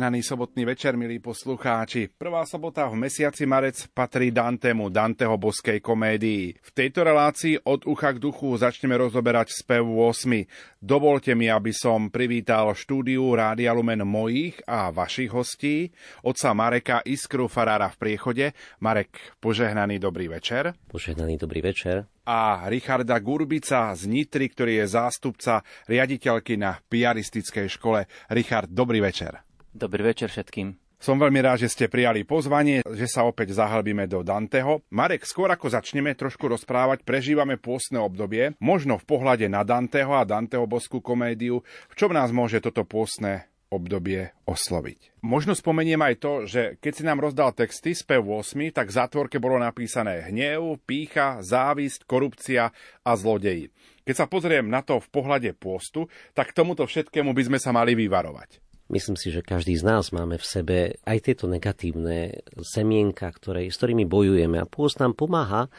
[0.00, 2.08] Žehnaný sobotný večer, milí poslucháči.
[2.08, 6.56] Prvá sobota v mesiaci marec patrí Dantemu, Danteho boskej komédii.
[6.56, 10.80] V tejto relácii od ucha k duchu začneme rozoberať spev 8.
[10.80, 15.92] Dovolte mi, aby som privítal štúdiu Rádia Lumen mojich a vašich hostí,
[16.24, 18.56] otca Mareka Iskru Farára v priechode.
[18.80, 20.80] Marek, požehnaný dobrý večer.
[20.88, 28.08] Požehnaný dobrý večer a Richarda Gurbica z Nitry, ktorý je zástupca riaditeľky na piaristickej škole.
[28.32, 29.49] Richard, dobrý večer.
[29.70, 30.74] Dobrý večer všetkým.
[31.00, 34.84] Som veľmi rád, že ste prijali pozvanie, že sa opäť zahlbíme do Danteho.
[34.92, 40.28] Marek, skôr ako začneme trošku rozprávať, prežívame pôstne obdobie, možno v pohľade na Danteho a
[40.28, 41.64] Danteho boskú komédiu.
[41.88, 45.22] V čom nás môže toto pôstne obdobie osloviť.
[45.22, 49.38] Možno spomeniem aj to, že keď si nám rozdal texty z 8, tak v zátvorke
[49.38, 52.74] bolo napísané hnev, pícha, závisť, korupcia
[53.06, 53.70] a zlodeji.
[54.02, 57.94] Keď sa pozriem na to v pohľade pôstu, tak tomuto všetkému by sme sa mali
[57.94, 58.69] vyvarovať.
[58.90, 63.78] Myslím si, že každý z nás máme v sebe aj tieto negatívne semienka, ktoré, s
[63.78, 64.58] ktorými bojujeme.
[64.58, 65.70] A pôst nám pomáha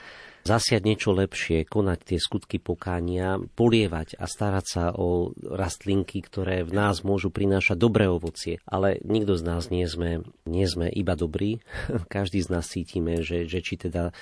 [0.41, 6.73] zasiať niečo lepšie, konať tie skutky pokánia, polievať a starať sa o rastlinky, ktoré v
[6.73, 8.57] nás môžu prinášať dobré ovocie.
[8.65, 11.61] Ale nikto z nás nie sme, nie sme iba dobrí.
[12.15, 14.15] Každý z nás cítime, že, že či teda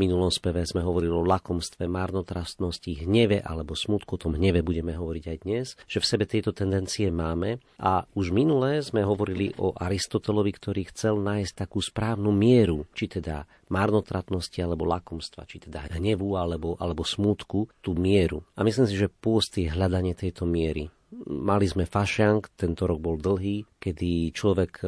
[0.00, 5.24] minulom speve sme hovorili o lakomstve, marnotrastnosti, hneve alebo smutku, o tom hneve budeme hovoriť
[5.26, 7.60] aj dnes, že v sebe tieto tendencie máme.
[7.80, 13.44] A už minulé sme hovorili o Aristotelovi, ktorý chcel nájsť takú správnu mieru, či teda
[13.68, 18.46] marnotratnosti alebo lakomstva, či teda hnevu alebo, alebo smútku, tú mieru.
[18.54, 20.90] A myslím si, že pôst je hľadanie tejto miery.
[21.30, 24.86] Mali sme fašiang, tento rok bol dlhý, kedy človek e,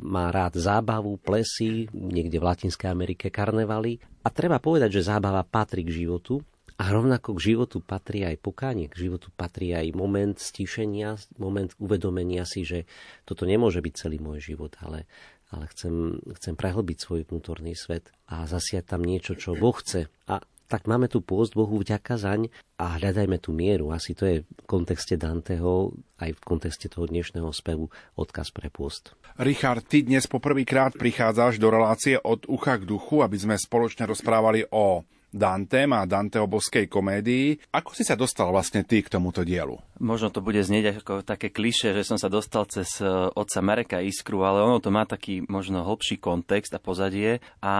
[0.00, 4.00] má rád zábavu, plesy, niekde v Latinskej Amerike karnevaly.
[4.24, 6.40] A treba povedať, že zábava patrí k životu,
[6.78, 12.46] a rovnako k životu patrí aj pokánie, k životu patrí aj moment stíšenia, moment uvedomenia
[12.46, 12.86] si, že
[13.26, 15.10] toto nemôže byť celý môj život, ale,
[15.50, 20.06] ale chcem, chcem prehlbiť svoj vnútorný svet a zasiať tam niečo, čo Boh chce.
[20.30, 23.90] A tak máme tu pôst Bohu vďaka zaň a hľadajme tú mieru.
[23.90, 27.88] Asi to je v kontexte Danteho, aj v kontexte toho dnešného spevu
[28.20, 29.16] odkaz pre pôst.
[29.40, 34.68] Richard, ty dnes poprvýkrát prichádzaš do relácie od ucha k duchu, aby sme spoločne rozprávali
[34.68, 37.60] o Dantem a Danteho boskej komédii.
[37.68, 39.76] Ako si sa dostal vlastne ty k tomuto dielu?
[40.00, 43.06] Možno to bude znieť ako také kliše, že som sa dostal cez e,
[43.36, 47.44] otca Mareka Iskru, ale ono to má taký možno hlbší kontext a pozadie.
[47.60, 47.74] A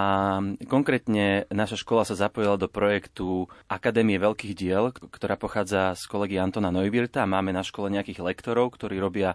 [0.68, 6.68] konkrétne naša škola sa zapojila do projektu Akadémie veľkých diel, ktorá pochádza z kolegy Antona
[6.68, 7.24] Neuwirta.
[7.24, 9.32] Máme na škole nejakých lektorov, ktorí robia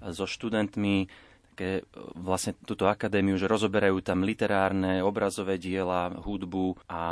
[0.00, 1.12] so študentmi
[1.60, 1.84] také
[2.16, 7.02] vlastne túto akadémiu, že rozoberajú tam literárne, obrazové diela, hudbu a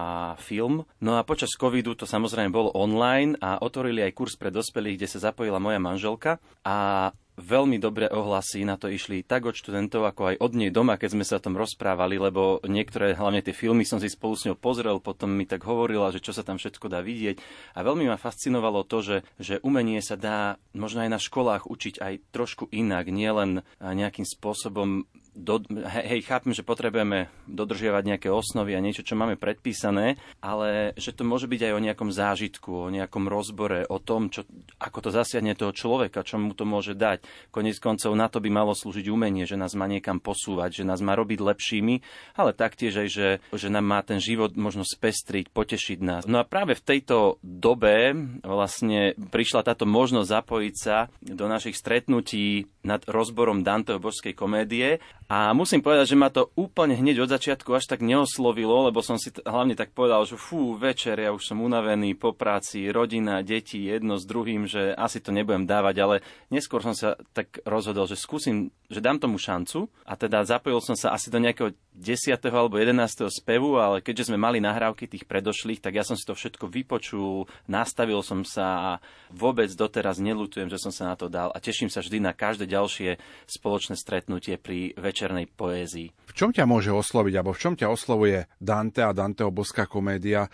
[0.41, 0.89] film.
[1.05, 5.13] No a počas covidu to samozrejme bolo online a otvorili aj kurz pre dospelých, kde
[5.13, 10.35] sa zapojila moja manželka a veľmi dobré ohlasy na to išli tak od študentov, ako
[10.35, 13.87] aj od nej doma, keď sme sa o tom rozprávali, lebo niektoré, hlavne tie filmy
[13.87, 16.91] som si spolu s ňou pozrel, potom mi tak hovorila, že čo sa tam všetko
[16.91, 17.39] dá vidieť.
[17.79, 22.03] A veľmi ma fascinovalo to, že, že umenie sa dá možno aj na školách učiť
[22.03, 25.07] aj trošku inak, nielen nejakým spôsobom
[25.39, 31.15] do, hej, chápem, že potrebujeme dodržiavať nejaké osnovy a niečo, čo máme predpísané, ale že
[31.15, 34.43] to môže byť aj o nejakom zážitku, o nejakom rozbore, o tom, čo,
[34.83, 37.23] ako to zasiahne toho človeka, čo mu to môže dať.
[37.55, 40.99] Konec koncov na to by malo slúžiť umenie, že nás má niekam posúvať, že nás
[40.99, 41.95] má robiť lepšími,
[42.35, 46.23] ale taktiež aj, že, že nám má ten život možno spestriť, potešiť nás.
[46.27, 48.11] No a práve v tejto dobe
[48.43, 55.53] vlastne prišla táto možnosť zapojiť sa do našich stretnutí nad rozborom Danteho božskej komédie a
[55.53, 59.29] musím povedať, že ma to úplne hneď od začiatku až tak neoslovilo, lebo som si
[59.29, 63.77] t- hlavne tak povedal, že fú, večer, ja už som unavený po práci, rodina, deti,
[63.85, 66.17] jedno s druhým, že asi to nebudem dávať, ale
[66.49, 69.93] neskôr som sa tak rozhodol, že skúsim, že dám tomu šancu.
[70.09, 72.39] A teda zapojil som sa asi do nejakého 10.
[72.55, 73.27] alebo 11.
[73.27, 77.51] spevu, ale keďže sme mali nahrávky tých predošlých, tak ja som si to všetko vypočul,
[77.67, 78.93] nastavil som sa a
[79.35, 82.71] vôbec doteraz nelutujem, že som sa na to dal a teším sa vždy na každé
[82.71, 83.19] ďalšie
[83.51, 86.15] spoločné stretnutie pri večernej poézii.
[86.31, 90.47] V čom ťa môže osloviť, alebo v čom ťa oslovuje Dante a Danteho boská komédia?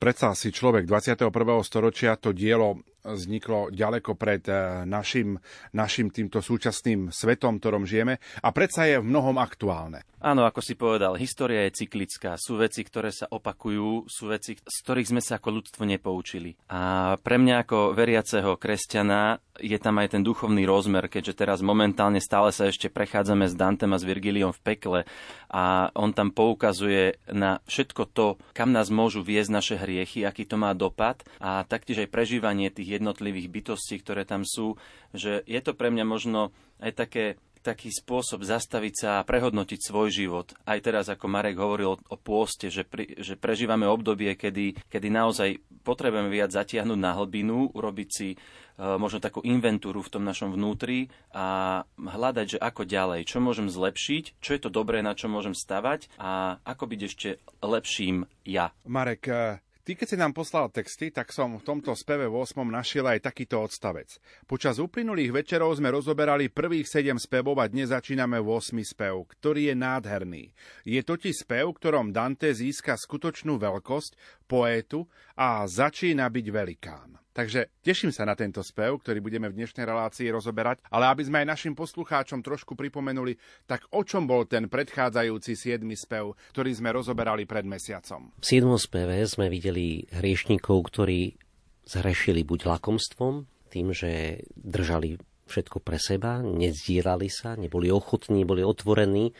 [0.00, 1.32] Predsa si človek 21.
[1.64, 5.40] storočia to dielo vzniklo ďaleko pred eh, našim,
[5.72, 10.04] našim týmto súčasným svetom, ktorom žijeme a predsa je v mnohom aktuálne.
[10.20, 12.36] Áno, ako si povedal, história je cyklická.
[12.36, 16.60] Sú veci, ktoré sa opakujú, sú veci, z ktorých sme sa ako ľudstvo nepoučili.
[16.68, 22.20] A pre mňa ako veriaceho kresťana je tam aj ten duchovný rozmer, keďže teraz momentálne
[22.20, 25.00] stále sa ešte prechádzame s Dantem a s Virgiliom v pekle
[25.48, 28.26] a on tam poukazuje na všetko to,
[28.56, 32.89] kam nás môžu viesť naše hriechy, aký to má dopad a taktiež aj prežívanie tých
[32.96, 34.74] jednotlivých bytostí, ktoré tam sú,
[35.14, 36.50] že je to pre mňa možno
[36.82, 37.24] aj také
[37.60, 40.48] taký spôsob zastaviť sa a prehodnotiť svoj život.
[40.64, 45.08] Aj teraz, ako Marek hovoril o, o pôste, že, pri, že prežívame obdobie, kedy, kedy
[45.12, 48.32] naozaj potrebujeme viac zatiahnuť na hlbinu, urobiť si
[48.80, 53.68] E, možno takú inventúru v tom našom vnútri a hľadať, že ako ďalej, čo môžem
[53.68, 57.28] zlepšiť, čo je to dobré, na čo môžem stavať a ako byť ešte
[57.60, 58.72] lepším ja.
[58.88, 62.68] Marek, e, Ty, keď si nám poslal texty, tak som v tomto speve v 8.
[62.68, 64.12] našiel aj takýto odstavec.
[64.44, 68.76] Počas uplynulých večerov sme rozoberali prvých 7 spevov a dnes začíname 8.
[68.84, 70.44] spev, ktorý je nádherný.
[70.84, 75.08] Je totiž spev, ktorom Dante získa skutočnú veľkosť, poétu
[75.40, 77.16] a začína byť velikán.
[77.40, 81.40] Takže teším sa na tento spev, ktorý budeme v dnešnej relácii rozoberať, ale aby sme
[81.40, 83.32] aj našim poslucháčom trošku pripomenuli,
[83.64, 85.80] tak o čom bol ten predchádzajúci 7.
[85.96, 88.36] spev, ktorý sme rozoberali pred mesiacom?
[88.36, 88.68] V 7.
[88.76, 91.40] speve sme videli hriešnikov, ktorí
[91.88, 95.16] zhrešili buď lakomstvom, tým, že držali
[95.48, 99.32] všetko pre seba, nezdielali sa, neboli ochotní, boli otvorení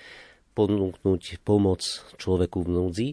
[0.56, 1.84] ponúknuť pomoc
[2.16, 3.08] človeku v núdzi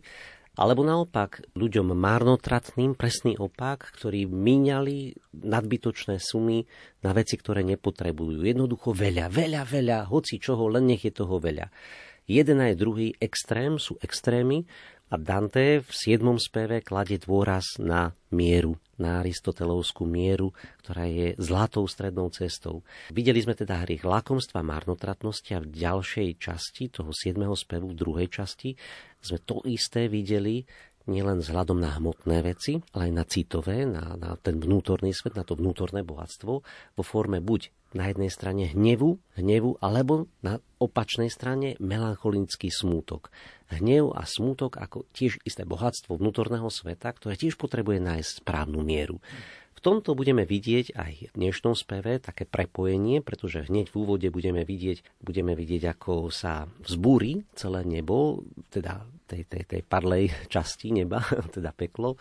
[0.57, 5.13] alebo naopak ľuďom marnotratným, presný opak, ktorí míňali
[5.45, 6.65] nadbytočné sumy
[7.06, 8.42] na veci, ktoré nepotrebujú.
[8.42, 11.69] Jednoducho veľa, veľa, veľa, hoci čoho, len nech je toho veľa.
[12.27, 14.68] Jeden aj druhý extrém sú extrémy
[15.07, 16.19] a Dante v 7.
[16.36, 20.51] speve kladie dôraz na mieru, na aristotelovskú mieru,
[20.83, 22.83] ktorá je zlatou strednou cestou.
[23.15, 27.39] Videli sme teda hriech lakomstva, marnotratnosti a v ďalšej časti toho 7.
[27.56, 28.75] spevu, v druhej časti,
[29.27, 30.63] sme to isté videli
[31.07, 35.47] nielen vzhľadom na hmotné veci, ale aj na citové, na, na ten vnútorný svet, na
[35.47, 36.53] to vnútorné bohatstvo,
[36.95, 43.31] vo forme buď na jednej strane hnevu, hnevu, alebo na opačnej strane melancholický smútok.
[43.71, 49.24] Hnev a smútok ako tiež isté bohatstvo vnútorného sveta, ktoré tiež potrebuje nájsť správnu mieru.
[49.77, 54.65] V tomto budeme vidieť aj v dnešnom speve také prepojenie, pretože hneď v úvode budeme
[54.65, 58.41] vidieť, budeme vidieť ako sa vzbúri celé nebo,
[58.74, 61.21] teda tej, tej, tej parlej časti neba,
[61.56, 62.18] teda peklo.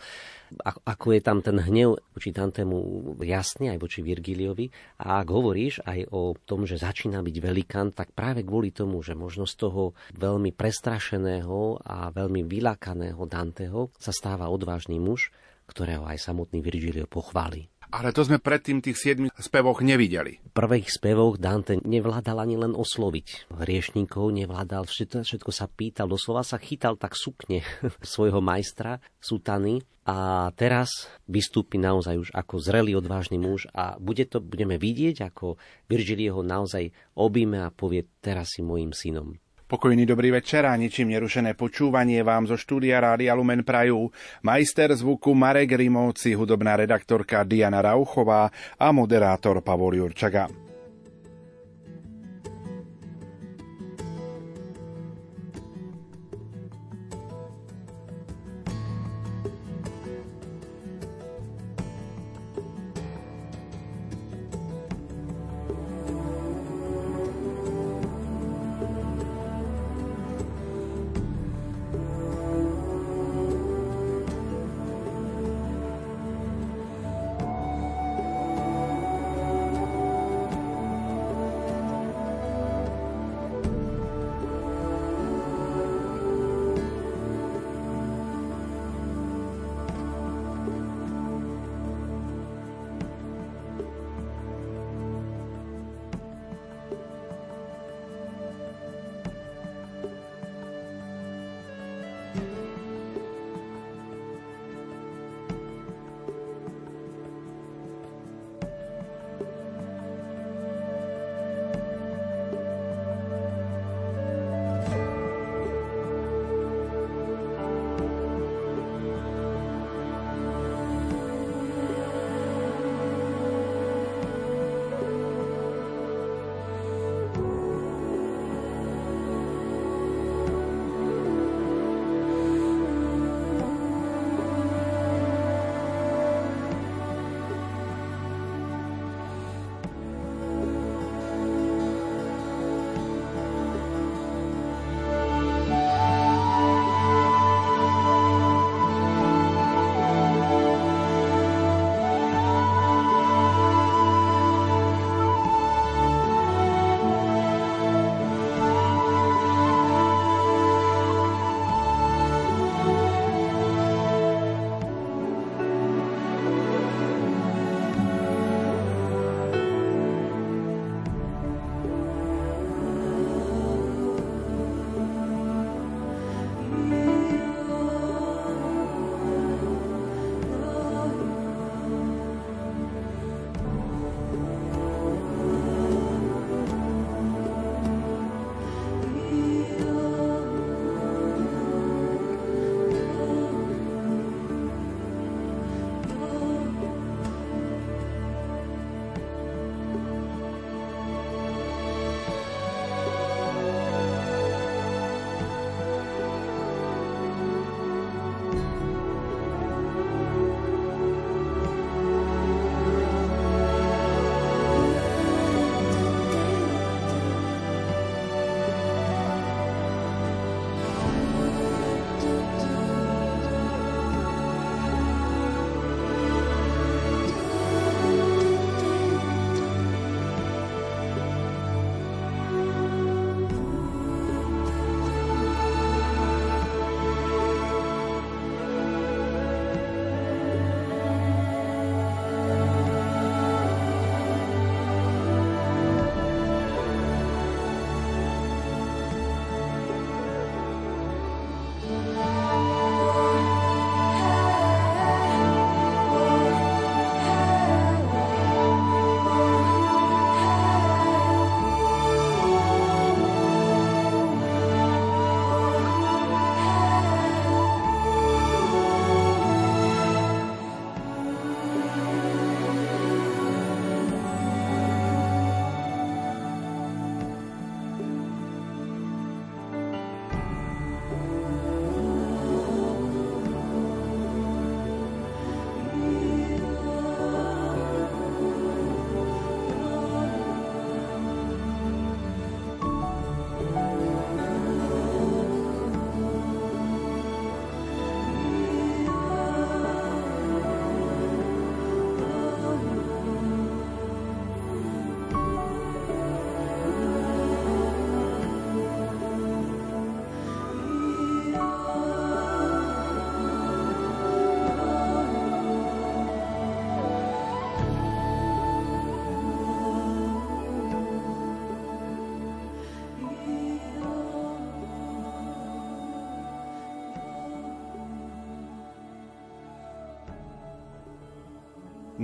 [0.85, 2.77] Ako je tam ten hnev voči Dantemu
[3.25, 4.69] jasný, aj voči Virgiliovi.
[5.01, 9.17] A ak hovoríš aj o tom, že začína byť velikán, tak práve kvôli tomu, že
[9.17, 15.33] možno z toho veľmi prestrašeného a veľmi vylakaného Danteho sa stáva odvážny muž,
[15.67, 17.67] ktorého aj samotný Virgilio pochváli.
[17.87, 20.43] Ale to sme predtým tých siedmých spevoch nevideli.
[20.43, 23.47] V prvých spevoch Dante nevládal ani len osloviť.
[23.47, 27.63] Hriešníkov nevládal, všetko, všetko sa pýtal, doslova sa chytal tak sukne
[28.03, 29.79] svojho majstra, sutany.
[30.07, 35.59] A teraz vystúpi naozaj už ako zrelý, odvážny muž a bude to, budeme vidieť, ako
[35.87, 39.35] Virgilio ho naozaj objíme a povie, teraz si mojim synom.
[39.67, 44.07] Pokojný dobrý večer a ničím nerušené počúvanie vám zo štúdia Rádia Lumen Prajú.
[44.39, 48.47] Majster zvuku Marek Rimovci, hudobná redaktorka Diana Rauchová
[48.79, 50.66] a moderátor Pavol Jurčaga.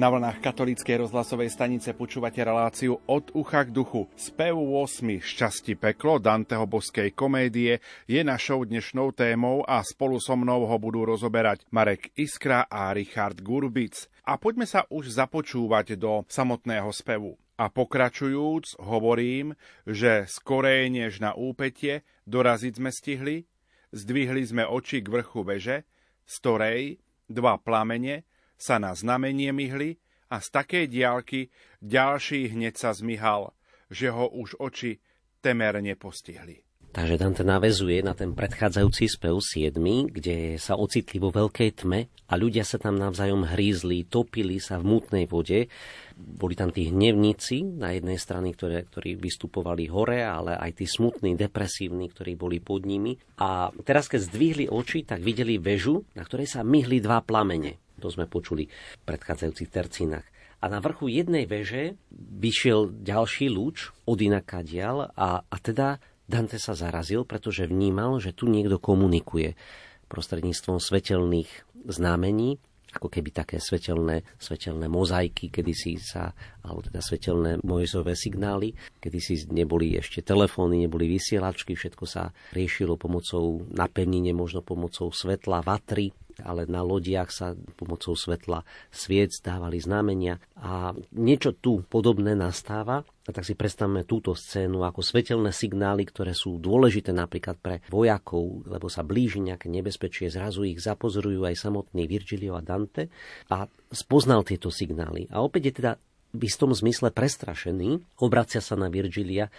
[0.04, 4.12] Na vlnách katolíckej rozhlasovej stanice počúvate reláciu Od ucha k duchu.
[4.20, 10.68] Spev 8 Šťastí peklo Danteho boskej komédie je našou dnešnou témou a spolu so mnou
[10.68, 14.12] ho budú rozoberať Marek Iskra a Richard Gurbic.
[14.28, 17.40] A poďme sa už započúvať do samotného spevu.
[17.56, 19.56] A pokračujúc, hovorím,
[19.88, 23.48] že skorej než na úpetie doraziť sme stihli,
[23.96, 25.88] zdvihli sme oči k vrchu veže,
[26.28, 27.00] z ktorej
[27.32, 30.00] dva plamene sa na znamenie myhli
[30.34, 33.54] a z takej diálky ďalší hneď sa zmihal,
[33.94, 34.98] že ho už oči
[35.44, 36.64] temerne postihli.
[36.94, 42.34] Takže Dante navezuje na ten predchádzajúci spev 7, kde sa ocitli vo veľkej tme a
[42.38, 45.74] ľudia sa tam navzájom hrízli, topili sa v mutnej vode.
[46.14, 51.34] Boli tam tí hnevníci na jednej strane, ktoré, ktorí vystupovali hore, ale aj tí smutní,
[51.34, 53.18] depresívni, ktorí boli pod nimi.
[53.42, 57.82] A teraz, keď zdvihli oči, tak videli väžu, na ktorej sa myhli dva plamene.
[58.04, 60.28] To sme počuli v predchádzajúcich tercínach.
[60.60, 66.72] A na vrchu jednej veže vyšiel ďalší lúč od inakadial a, a teda Dante sa
[66.72, 69.60] zarazil, pretože vnímal, že tu niekto komunikuje
[70.08, 71.50] prostredníctvom svetelných
[71.84, 72.62] znamení,
[72.94, 76.30] ako keby také svetelné, svetelné mozaiky, kedy si sa,
[76.62, 82.94] alebo teda svetelné mojzové signály, kedy si neboli ešte telefóny, neboli vysielačky, všetko sa riešilo
[82.96, 90.42] pomocou napevnenie, možno pomocou svetla, vatry, ale na lodiach sa pomocou svetla sviec dávali znamenia
[90.58, 93.06] a niečo tu podobné nastáva.
[93.24, 98.68] A tak si predstavme túto scénu ako svetelné signály, ktoré sú dôležité napríklad pre vojakov,
[98.68, 103.08] lebo sa blíži nejaké nebezpečie, zrazu ich zapozorujú aj samotný Virgilio a Dante
[103.48, 105.32] a spoznal tieto signály.
[105.32, 105.92] A opäť je teda
[106.34, 109.54] v istom zmysle prestrašený, obracia sa na Virgilia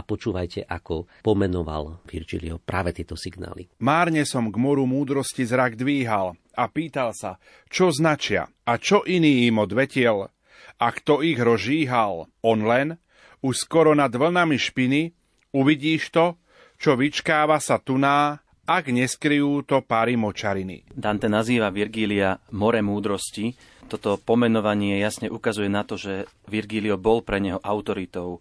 [0.00, 3.68] a počúvajte, ako pomenoval Virgilio práve tieto signály.
[3.84, 7.36] Márne som k moru múdrosti zrak dvíhal a pýtal sa,
[7.68, 10.32] čo značia a čo iný im odvetiel.
[10.80, 12.96] A kto ich rožíhal, on len,
[13.44, 15.12] už skoro nad vlnami špiny,
[15.52, 16.40] uvidíš to,
[16.80, 20.88] čo vyčkáva sa tuná, ak neskryjú to páry močariny.
[20.88, 23.52] Dante nazýva Virgília more múdrosti.
[23.90, 28.38] Toto pomenovanie jasne ukazuje na to, že Virgílio bol pre neho autoritou,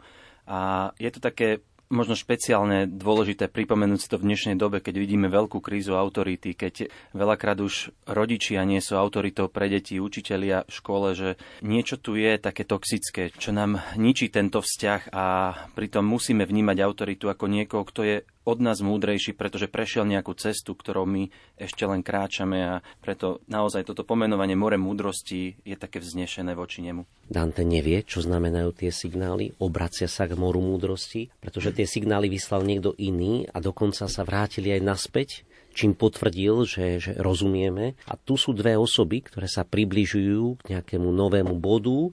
[0.50, 5.28] a je to také možno špeciálne dôležité pripomenúť si to v dnešnej dobe, keď vidíme
[5.28, 11.18] veľkú krízu autority, keď veľakrát už rodičia nie sú autoritou pre deti, učitelia v škole,
[11.18, 11.30] že
[11.66, 15.26] niečo tu je také toxické, čo nám ničí tento vzťah a
[15.74, 18.18] pritom musíme vnímať autoritu ako niekoho, kto je
[18.50, 21.30] od nás múdrejší, pretože prešiel nejakú cestu, ktorou my
[21.62, 27.06] ešte len kráčame a preto naozaj toto pomenovanie more múdrosti je také vznešené voči nemu.
[27.30, 32.66] Dante nevie, čo znamenajú tie signály, obracia sa k moru múdrosti, pretože tie signály vyslal
[32.66, 35.30] niekto iný a dokonca sa vrátili aj naspäť
[35.70, 37.96] čím potvrdil, že, že rozumieme.
[38.10, 42.12] A tu sú dve osoby, ktoré sa približujú k nejakému novému bodu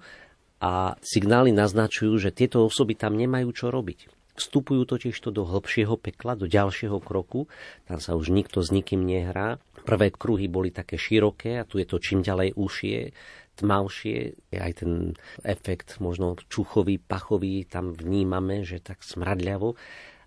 [0.62, 4.06] a signály naznačujú, že tieto osoby tam nemajú čo robiť.
[4.36, 7.48] Vstupujú totiž to do hĺbšieho pekla, do ďalšieho kroku.
[7.88, 9.56] Tam sa už nikto s nikým nehrá.
[9.88, 13.16] Prvé kruhy boli také široké a tu je to čím ďalej užšie,
[13.56, 14.16] tmavšie.
[14.60, 19.72] Aj ten efekt možno čuchový, pachový tam vnímame, že tak smradľavo.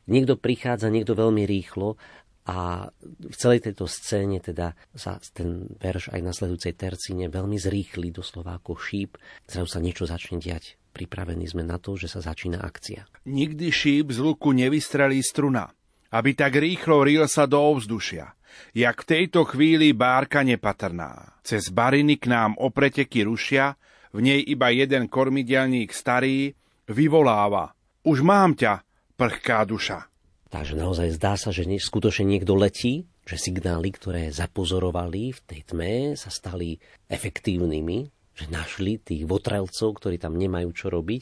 [0.09, 2.01] Niekto prichádza, niekto veľmi rýchlo
[2.49, 8.09] a v celej tejto scéne teda sa ten verš aj na sledujúcej tercine veľmi zrýchli,
[8.09, 9.21] doslova ako šíp.
[9.45, 13.05] Zrazu sa niečo začne diať pripravení sme na to, že sa začína akcia.
[13.29, 15.69] Nikdy šíp z luku nevystrelí struna,
[16.11, 18.33] aby tak rýchlo ril sa do ovzdušia,
[18.73, 21.39] jak v tejto chvíli bárka nepatrná.
[21.45, 23.77] Cez bariny k nám opreteky rušia,
[24.09, 26.57] v nej iba jeden kormidelník starý
[26.89, 27.77] vyvoláva.
[28.01, 28.81] Už mám ťa,
[29.13, 30.09] prchká duša.
[30.49, 35.93] Takže naozaj zdá sa, že skutočne niekto letí, že signály, ktoré zapozorovali v tej tme,
[36.17, 41.21] sa stali efektívnymi, že našli tých votrelcov, ktorí tam nemajú čo robiť.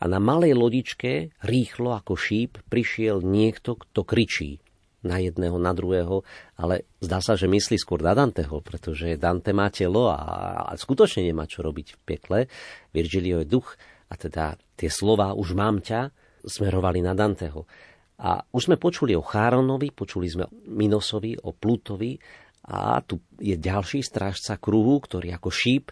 [0.00, 4.58] A na malej lodičke, rýchlo ako šíp, prišiel niekto, kto kričí
[5.00, 6.24] na jedného, na druhého,
[6.60, 11.48] ale zdá sa, že myslí skôr na Danteho, pretože Dante má telo a, skutočne nemá
[11.48, 12.38] čo robiť v pekle.
[12.92, 13.76] Virgilio je duch
[14.12, 16.12] a teda tie slova už mám ťa
[16.44, 17.64] smerovali na Danteho.
[18.20, 22.20] A už sme počuli o Cháronovi, počuli sme o Minosovi, o Plutovi
[22.68, 25.88] a tu je ďalší strážca kruhu, ktorý ako šíp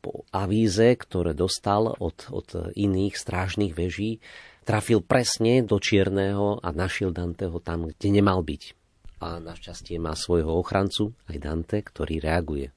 [0.00, 4.18] po avíze, ktoré dostal od, od iných strážnych veží,
[4.64, 8.62] trafil presne do Čierneho a našiel Danteho tam, kde nemal byť.
[9.20, 12.72] A našťastie má svojho ochrancu, aj Dante, ktorý reaguje.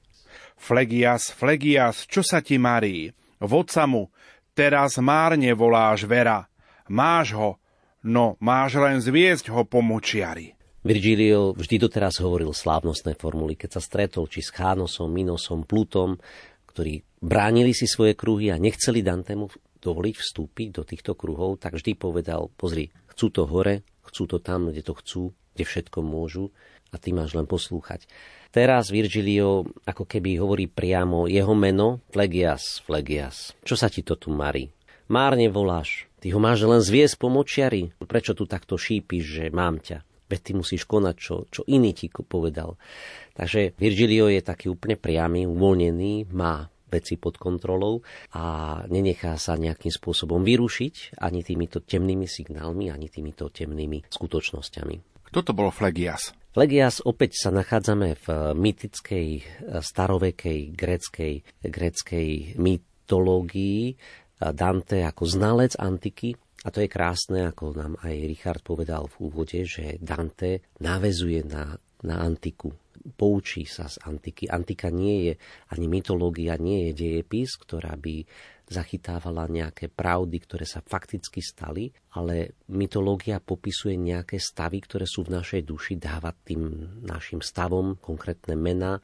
[0.60, 3.08] Flegias, Flegias, čo sa ti marí?
[3.40, 4.12] Vodca mu,
[4.52, 6.44] teraz márne voláš Vera.
[6.88, 7.56] Máš ho,
[8.04, 10.52] no máš len zviezť ho po močiari.
[10.84, 16.20] Virgilio vždy doteraz hovoril slávnostné formuly, keď sa stretol či s Chánosom, Minosom, Plutom,
[16.74, 19.46] ktorí bránili si svoje kruhy a nechceli Dantemu
[19.78, 24.74] dovoliť vstúpiť do týchto kruhov, tak vždy povedal, pozri, chcú to hore, chcú to tam,
[24.74, 25.22] kde to chcú,
[25.54, 26.50] kde všetko môžu
[26.90, 28.10] a ty máš len poslúchať.
[28.50, 33.54] Teraz Virgilio ako keby hovorí priamo jeho meno Flegias, Flegias.
[33.62, 34.70] Čo sa ti to tu marí?
[35.10, 37.92] Márne voláš, ty ho máš len zviesť po močiari.
[38.02, 40.00] Prečo tu takto šípiš, že mám ťa?
[40.24, 42.80] Veď ty musíš konať, čo, čo iný ti povedal.
[43.34, 48.06] Takže Virgilio je taký úplne priamy, uvoľnený, má veci pod kontrolou
[48.38, 55.26] a nenechá sa nejakým spôsobom vyrušiť ani týmito temnými signálmi, ani týmito temnými skutočnosťami.
[55.34, 56.30] Kto to bol Flegias?
[56.54, 59.28] Flegias opäť sa nachádzame v mytickej,
[59.82, 61.34] starovekej, gréckej,
[61.66, 63.98] gréckej mytológii.
[64.38, 69.66] Dante ako znalec antiky, a to je krásne, ako nám aj Richard povedal v úvode,
[69.66, 71.74] že Dante navezuje na,
[72.06, 72.70] na antiku.
[73.14, 74.50] Poučí sa z antiky.
[74.50, 75.34] Antika nie je,
[75.70, 78.26] ani mytológia nie je dejepis, ktorá by
[78.64, 85.36] zachytávala nejaké pravdy, ktoré sa fakticky stali, ale mytológia popisuje nejaké stavy, ktoré sú v
[85.36, 88.98] našej duši, dáva tým našim stavom konkrétne mená,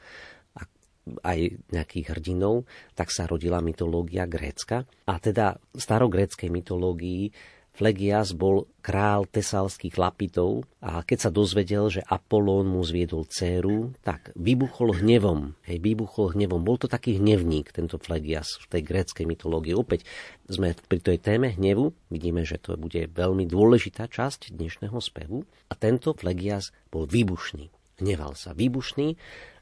[1.24, 1.38] aj
[1.72, 4.84] nejakých hrdinov, tak sa rodila mytológia grécka.
[5.08, 7.32] A teda v starogréckej mytológii
[7.70, 14.36] Flegias bol král tesalských lapitov a keď sa dozvedel, že Apolón mu zviedol dceru, tak
[14.36, 15.56] vybuchol hnevom.
[15.64, 16.60] Hej, vybuchol hnevom.
[16.60, 19.72] Bol to taký hnevník, tento Flegias v tej gréckej mytológii.
[19.72, 20.04] Opäť
[20.44, 21.96] sme pri tej téme hnevu.
[22.12, 25.48] Vidíme, že to bude veľmi dôležitá časť dnešného spevu.
[25.70, 27.72] A tento Flegias bol výbušný.
[28.04, 29.08] Hneval sa výbušný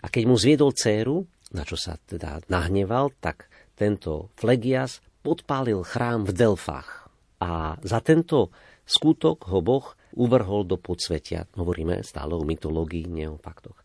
[0.02, 6.26] a keď mu zviedol dceru, na čo sa teda nahneval, tak tento Flegias podpálil chrám
[6.26, 6.97] v Delfách.
[7.38, 8.50] A za tento
[8.82, 9.86] skutok ho Boh
[10.18, 11.46] uvrhol do podsvetia.
[11.54, 13.78] Hovoríme stále o mytológii, nie o faktoch.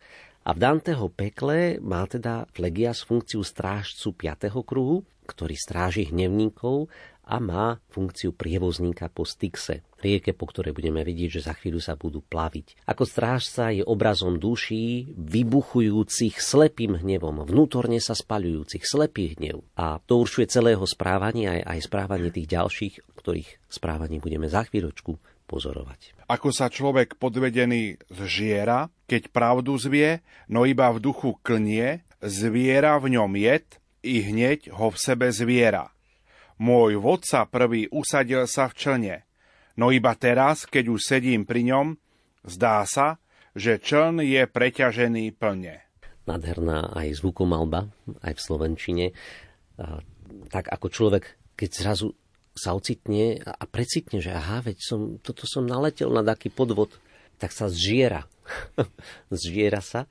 [0.43, 4.51] A v Danteho pekle má teda Flegias funkciu strážcu 5.
[4.67, 6.91] kruhu, ktorý stráži hnevníkov
[7.23, 11.95] a má funkciu prievozníka po Styxe, rieke, po ktorej budeme vidieť, že za chvíľu sa
[11.95, 12.83] budú plaviť.
[12.83, 19.63] Ako strážca je obrazom duší vybuchujúcich slepým hnevom, vnútorne sa spaľujúcich slepý hnev.
[19.79, 25.15] A to určuje celého správania aj, aj správanie tých ďalších, ktorých správanie budeme za chvíľočku
[25.47, 26.15] pozorovať.
[26.27, 33.19] Ako sa človek podvedený zžiera, keď pravdu zvie, no iba v duchu klnie, zviera v
[33.19, 33.67] ňom jed
[34.03, 35.91] i hneď ho v sebe zviera.
[36.61, 39.15] Môj vodca prvý usadil sa v člne,
[39.77, 41.87] no iba teraz, keď už sedím pri ňom,
[42.45, 43.17] zdá sa,
[43.53, 45.81] že čln je preťažený plne.
[46.23, 47.91] Nádherná aj zvukomalba,
[48.23, 49.05] aj v Slovenčine.
[50.49, 51.23] Tak ako človek,
[51.57, 52.15] keď zrazu
[52.53, 57.01] sa ocitne a precitne, že aha, veď som, toto som naletel na taký podvod,
[57.41, 58.29] tak sa zžiera.
[59.33, 60.05] zžiera sa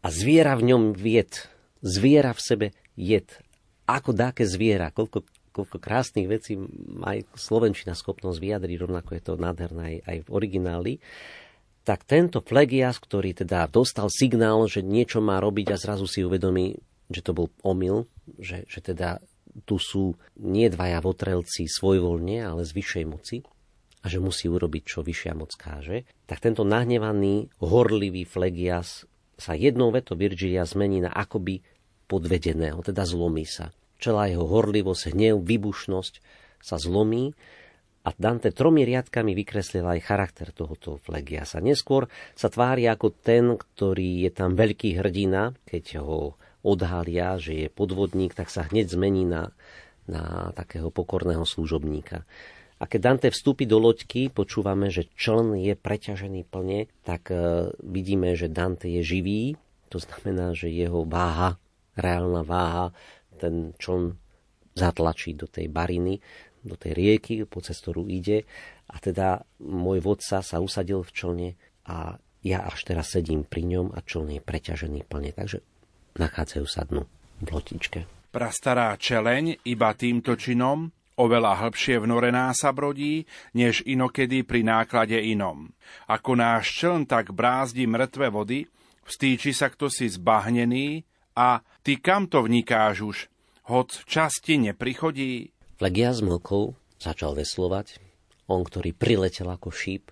[0.00, 1.50] a zviera v ňom vied.
[1.84, 3.28] Zviera v sebe jed.
[3.84, 6.54] Ako dáke zviera, koľko koľko krásnych vecí
[7.02, 10.92] aj Slovenčina schopnosť vyjadriť, rovnako je to nádherné aj, aj v origináli,
[11.82, 16.76] tak tento Flegias, ktorý teda dostal signál, že niečo má robiť a zrazu si uvedomí,
[17.10, 18.06] že to bol omyl,
[18.38, 19.18] že, že teda
[19.66, 23.42] tu sú nie dvaja votrelci svojvoľne, ale z vyššej moci
[24.00, 29.04] a že musí urobiť, čo vyššia moc káže, tak tento nahnevaný, horlivý Flegias
[29.40, 31.64] sa jednou vetou Virgilia zmení na akoby
[32.06, 36.14] podvedeného, teda zlomí sa čelá jeho horlivosť, hnev, vybušnosť
[36.64, 37.36] sa zlomí
[38.00, 41.60] a Dante tromi riadkami vykreslil aj charakter tohoto Flegiasa.
[41.60, 47.68] Neskôr sa tvári ako ten, ktorý je tam veľký hrdina, keď ho odhalia, že je
[47.68, 49.52] podvodník, tak sa hneď zmení na,
[50.08, 52.24] na takého pokorného služobníka.
[52.80, 58.32] A keď Dante vstúpi do loďky, počúvame, že čln je preťažený plne, tak e, vidíme,
[58.32, 59.60] že Dante je živý,
[59.92, 61.60] to znamená, že jeho váha,
[61.92, 62.96] reálna váha
[63.40, 64.20] ten čln
[64.76, 66.20] zatlačí do tej bariny,
[66.60, 68.44] do tej rieky, po cez ktorú ide.
[68.92, 71.48] A teda môj vodca sa usadil v člne
[71.88, 75.32] a ja až teraz sedím pri ňom a čln je preťažený plne.
[75.32, 75.64] Takže
[76.20, 77.08] nachádzajú sa dnu
[77.40, 78.04] v lotičke.
[78.30, 85.68] Prastará čeleň iba týmto činom oveľa hĺbšie vnorená sa brodí, než inokedy pri náklade inom.
[86.08, 88.64] Ako náš čln tak brázdi mŕtve vody,
[89.04, 91.04] vstýči sa kto si zbahnený
[91.36, 93.16] a ty kam to vnikáš už?
[93.70, 95.54] Hoď časti neprichodí?
[95.80, 98.02] Legia zmlkol, začal veslovať.
[98.50, 100.10] On, ktorý priletel ako šíp,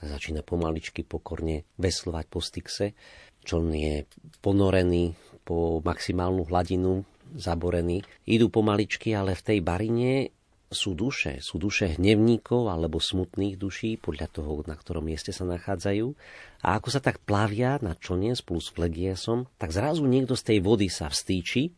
[0.00, 2.92] začína pomaličky pokorne veslovať po stykse.
[3.40, 3.94] Čln je
[4.44, 8.04] ponorený po maximálnu hladinu, zaborený.
[8.28, 10.28] Idú pomaličky, ale v tej barine
[10.70, 11.42] sú duše.
[11.42, 16.06] Sú duše hnevníkov alebo smutných duší, podľa toho, na ktorom mieste sa nachádzajú.
[16.62, 20.58] A ako sa tak plavia na člne spolu s Flegiesom, tak zrazu niekto z tej
[20.62, 21.74] vody sa vstýči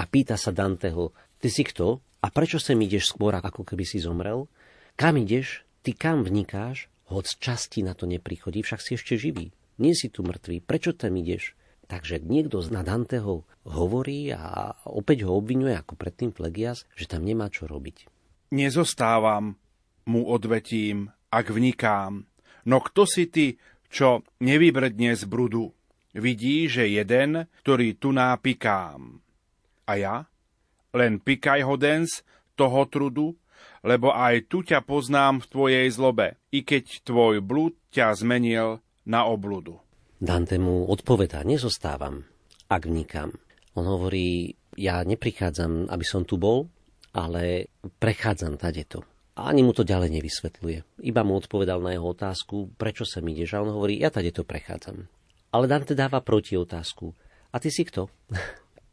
[0.00, 4.00] a pýta sa Danteho, ty si kto a prečo sem ideš skôr, ako keby si
[4.00, 4.48] zomrel?
[4.96, 5.68] Kam ideš?
[5.84, 6.88] Ty kam vnikáš?
[7.12, 9.52] Hoď z časti na to neprichodí, však si ešte živý.
[9.76, 11.52] Nie si tu mŕtvý, prečo tam ideš?
[11.84, 17.52] Takže niekto na Danteho hovorí a opäť ho obvinuje ako predtým Plegias, že tam nemá
[17.52, 18.13] čo robiť.
[18.54, 19.58] Nezostávam,
[20.06, 22.22] mu odvetím, ak vnikám.
[22.70, 23.58] No kto si ty,
[23.90, 25.74] čo nevybredne z brudu?
[26.14, 29.18] Vidí, že jeden, ktorý tu nápikám.
[29.90, 30.30] A ja?
[30.94, 32.22] Len pikaj hodens
[32.54, 33.34] toho trudu,
[33.82, 39.26] lebo aj tu ťa poznám v tvojej zlobe, i keď tvoj blúd ťa zmenil na
[39.26, 39.82] obludu.
[40.22, 42.22] Dante mu odpovedá, nezostávam,
[42.70, 43.34] ak vnikám.
[43.74, 46.70] On hovorí, ja neprichádzam, aby som tu bol,
[47.14, 47.70] ale
[48.02, 49.06] prechádzam tadeto.
[49.34, 51.02] A ani mu to ďalej nevysvetľuje.
[51.02, 53.58] Iba mu odpovedal na jeho otázku, prečo sa mi ideš.
[53.58, 55.06] A on hovorí, ja tadeto prechádzam.
[55.54, 57.14] Ale Dante dáva proti otázku.
[57.50, 58.10] A ty si kto?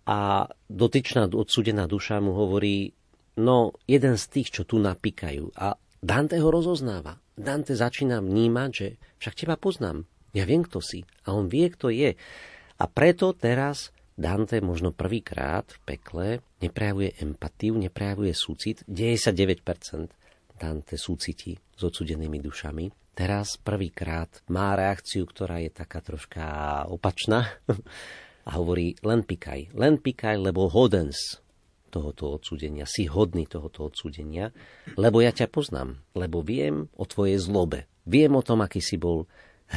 [0.02, 2.98] A dotyčná odsudená duša mu hovorí,
[3.38, 5.54] no jeden z tých, čo tu napíkajú.
[5.54, 7.22] A Dante ho rozoznáva.
[7.38, 8.88] Dante začína vnímať, že
[9.22, 10.10] však teba poznám.
[10.34, 11.06] Ja viem, kto si.
[11.30, 12.18] A on vie, kto je.
[12.82, 16.28] A preto teraz Dante možno prvýkrát v pekle
[16.62, 18.86] neprejavuje empatiu, neprejavuje súcit.
[18.86, 19.66] 99%
[20.62, 23.18] Dante súcití s odsudenými dušami.
[23.18, 26.46] Teraz prvýkrát má reakciu, ktorá je taká troška
[26.86, 27.50] opačná
[28.48, 31.42] a hovorí len pikaj, len pikaj, lebo hodens
[31.90, 34.54] tohoto odsúdenia, si hodný tohoto odsúdenia,
[35.02, 37.90] lebo ja ťa poznám, lebo viem o tvojej zlobe.
[38.06, 39.26] Viem o tom, aký si bol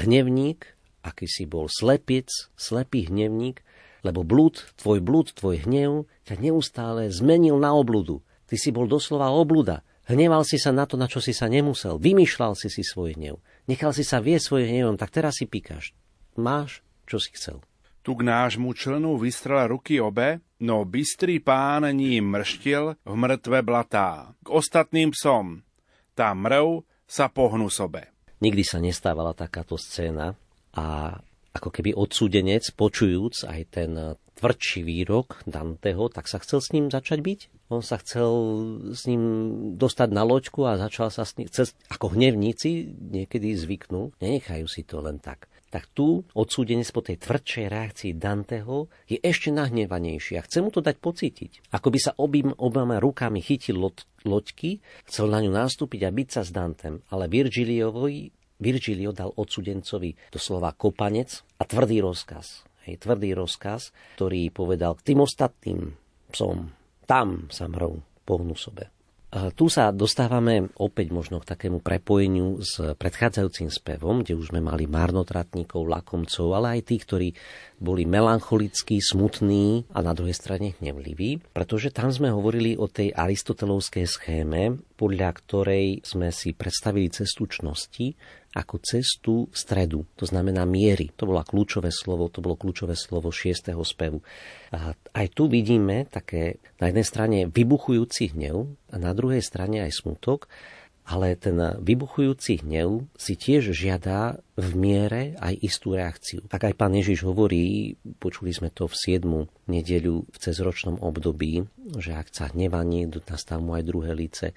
[0.05, 0.69] hnevník,
[1.01, 3.65] aký si bol slepic, slepý hnevník,
[4.05, 8.21] lebo blúd, tvoj blúd, tvoj hnev ťa neustále zmenil na obludu.
[8.45, 9.81] Ty si bol doslova obluda.
[10.05, 11.97] Hneval si sa na to, na čo si sa nemusel.
[11.97, 13.41] Vymýšľal si si svoj hnev.
[13.65, 15.97] Nechal si sa vie svoj hnevom, tak teraz si píkaš.
[16.37, 17.65] Máš, čo si chcel.
[18.05, 24.37] Tu k nášmu člnu vystrel ruky obe, no bystrý pán ním mrštil v mŕtve blatá.
[24.45, 25.65] K ostatným psom,
[26.13, 28.13] tá mrv sa pohnu sobe.
[28.45, 30.37] Nikdy sa nestávala takáto scéna
[30.77, 31.17] a
[31.55, 37.23] ako keby odsúdenec, počujúc aj ten tvrdší výrok Danteho, tak sa chcel s ním začať
[37.23, 37.41] byť.
[37.71, 38.31] On sa chcel
[38.93, 39.23] s ním
[39.79, 44.83] dostať na loďku a začal sa s ním, chcel, ako hnevníci niekedy zvyknú, nenechajú si
[44.83, 50.47] to len tak tak tu odsúdenec po tej tvrdšej reakcii Danteho je ešte nahnevanejší a
[50.47, 51.75] chce mu to dať pocítiť.
[51.75, 54.79] Ako by sa obým, obama rukami chytil loď, loďky,
[55.11, 60.75] chcel na ňu nastúpiť a byť sa s Dantem, ale Virgiliovi, Virgilio dal odsudencovi doslova
[60.75, 62.63] kopanec a tvrdý rozkaz.
[62.85, 65.97] Hej, tvrdý rozkaz, ktorý povedal k tým ostatným
[66.29, 66.69] psom,
[67.09, 68.93] tam sa mrou, pohnú sobe.
[69.59, 74.87] Tu sa dostávame opäť možno k takému prepojeniu s predchádzajúcim spevom, kde už sme mali
[74.87, 77.29] marnotratníkov, lakomcov, ale aj tí, ktorí
[77.83, 84.07] boli melancholickí, smutní a na druhej strane hnevliví, pretože tam sme hovorili o tej aristotelovskej
[84.07, 88.15] schéme, podľa ktorej sme si predstavili cestu čnosti
[88.55, 91.11] ako cestu stredu, to znamená miery.
[91.19, 94.23] To bolo kľúčové slovo, to bolo kľúčové slovo šiestého spevu.
[94.71, 99.99] A aj tu vidíme také na jednej strane vybuchujúci hnev a na druhej strane aj
[99.99, 100.47] smutok,
[101.05, 106.49] ale ten vybuchujúci hnev si tiež žiada v miere aj istú reakciu.
[106.49, 109.69] Ak aj pán Ježiš hovorí, počuli sme to v 7.
[109.69, 111.69] nedeľu v cezročnom období,
[112.01, 114.57] že ak sa hnevá niekto, nastav mu aj druhé lice,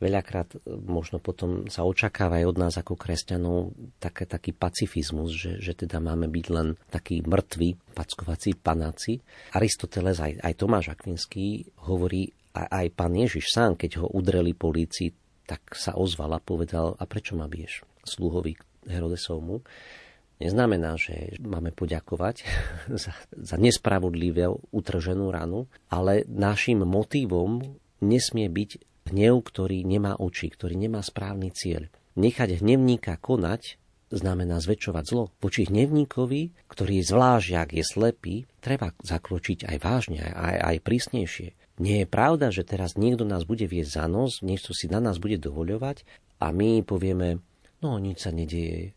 [0.00, 5.76] veľakrát možno potom sa očakáva aj od nás ako kresťanov také, taký pacifizmus, že, že
[5.76, 9.20] teda máme byť len takí mŕtvi, packovací panáci.
[9.52, 15.12] Aristoteles, aj, aj Tomáš Akvinský hovorí, aj, aj pán Ježiš sám, keď ho udreli polícii,
[15.44, 18.56] tak sa ozval a povedal, a prečo ma biješ, sluhovi
[18.88, 19.60] Herodesovmu.
[20.40, 22.48] Neznamená, že máme poďakovať
[23.04, 30.76] za, za nespravodlivé utrženú ranu, ale našim motívom nesmie byť hnev, ktorý nemá oči, ktorý
[30.76, 31.88] nemá správny cieľ.
[32.18, 35.30] Nechať hnevníka konať znamená zväčšovať zlo.
[35.38, 41.48] Voči hnevníkovi, ktorý zvlášť, ak je slepý, treba zakročiť aj vážne, aj, aj prísnejšie.
[41.80, 45.16] Nie je pravda, že teraz niekto nás bude viesť za nos, niekto si na nás
[45.16, 46.04] bude dovoľovať
[46.42, 47.40] a my povieme,
[47.80, 48.92] no nič sa nedieje,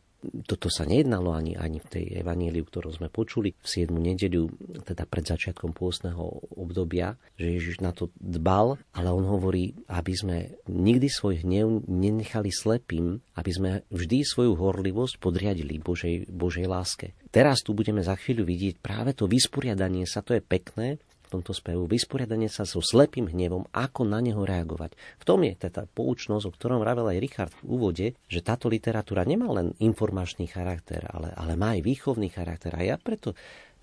[0.47, 3.91] toto sa nejednalo ani, ani v tej evaníliu, ktorú sme počuli v 7.
[3.91, 4.49] nedeľu,
[4.87, 10.37] teda pred začiatkom pôstneho obdobia, že Ježiš na to dbal, ale on hovorí, aby sme
[10.67, 17.17] nikdy svoj hnev nenechali slepým, aby sme vždy svoju horlivosť podriadili Božej, Božej láske.
[17.33, 21.01] Teraz tu budeme za chvíľu vidieť práve to vysporiadanie sa, to je pekné,
[21.33, 24.93] tomto spevu, vysporiadanie sa so slepým hnevom, ako na neho reagovať.
[25.17, 29.25] V tom je teda poučnosť, o ktorom vravel aj Richard v úvode, že táto literatúra
[29.25, 32.77] nemá len informačný charakter, ale, ale má aj výchovný charakter.
[32.77, 33.33] A ja preto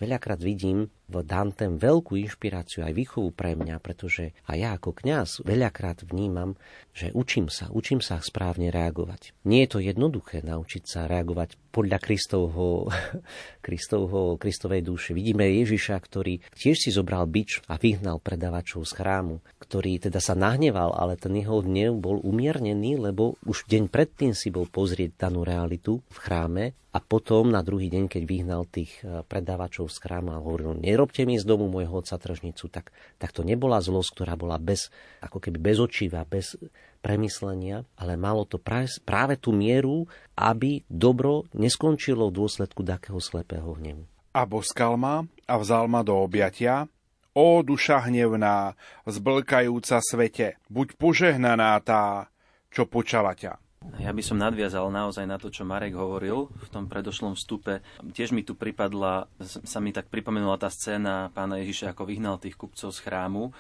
[0.01, 5.45] veľakrát vidím v Dantem veľkú inšpiráciu aj výchovu pre mňa, pretože aj ja ako kňaz
[5.45, 6.57] veľakrát vnímam,
[7.01, 9.33] že učím sa, učím sa správne reagovať.
[9.49, 12.93] Nie je to jednoduché naučiť sa reagovať podľa Kristovho,
[13.67, 15.17] Kristovho, Kristovej duše.
[15.17, 20.37] Vidíme Ježiša, ktorý tiež si zobral bič a vyhnal predavačov z chrámu, ktorý teda sa
[20.37, 25.41] nahneval, ale ten jeho hnev bol umiernený, lebo už deň predtým si bol pozrieť danú
[25.41, 30.35] realitu v chráme a potom na druhý deň, keď vyhnal tých eh, predávačov z chrámu
[30.35, 32.91] a hovoril, nerobte mi z domu môjho otca tržnicu, tak,
[33.23, 34.91] tak to nebola zlosť, ktorá bola bez,
[35.23, 36.59] ako keby bez očíva, bez
[37.01, 44.05] premyslenia, ale malo to práve, tú mieru, aby dobro neskončilo v dôsledku takého slepého hnevu.
[44.31, 46.87] A boskal ma a vzal ma do objatia,
[47.31, 48.75] Ó duša hnevná,
[49.07, 52.27] zblkajúca svete, buď požehnaná tá,
[52.75, 53.55] čo počala ťa.
[53.97, 57.81] Ja by som nadviazal naozaj na to, čo Marek hovoril v tom predošlom vstupe.
[58.13, 62.61] Tiež mi tu pripadla, sa mi tak pripomenula tá scéna pána Ježiša, ako vyhnal tých
[62.61, 63.57] kupcov z chrámu.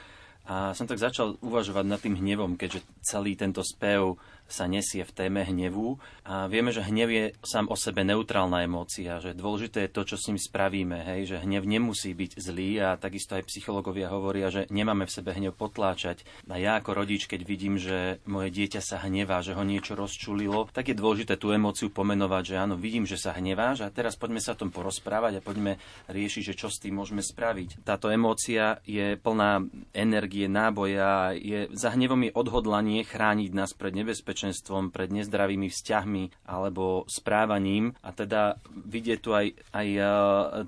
[0.51, 4.19] A som tak začal uvažovať nad tým hnevom, keďže celý tento spev
[4.53, 5.97] sa nesie v téme hnevu.
[6.27, 10.17] A vieme, že hnev je sám o sebe neutrálna emócia, že dôležité je to, čo
[10.19, 14.67] s ním spravíme, hej, že hnev nemusí byť zlý a takisto aj psychológovia hovoria, že
[14.69, 16.27] nemáme v sebe hnev potláčať.
[16.51, 20.67] A ja ako rodič, keď vidím, že moje dieťa sa hnevá, že ho niečo rozčulilo,
[20.75, 24.43] tak je dôležité tú emóciu pomenovať, že áno, vidím, že sa hneváš a teraz poďme
[24.43, 25.79] sa o tom porozprávať a poďme
[26.11, 27.87] riešiť, že čo s tým môžeme spraviť.
[27.87, 29.63] Táto emócia je plná
[29.95, 36.49] energie, náboja, je, za hnevom je odhodlanie chrániť nás pred nebezpečným nebezpečenstvom, pred nezdravými vzťahmi
[36.49, 37.93] alebo správaním.
[38.01, 40.03] A teda vidie tu aj, aj e,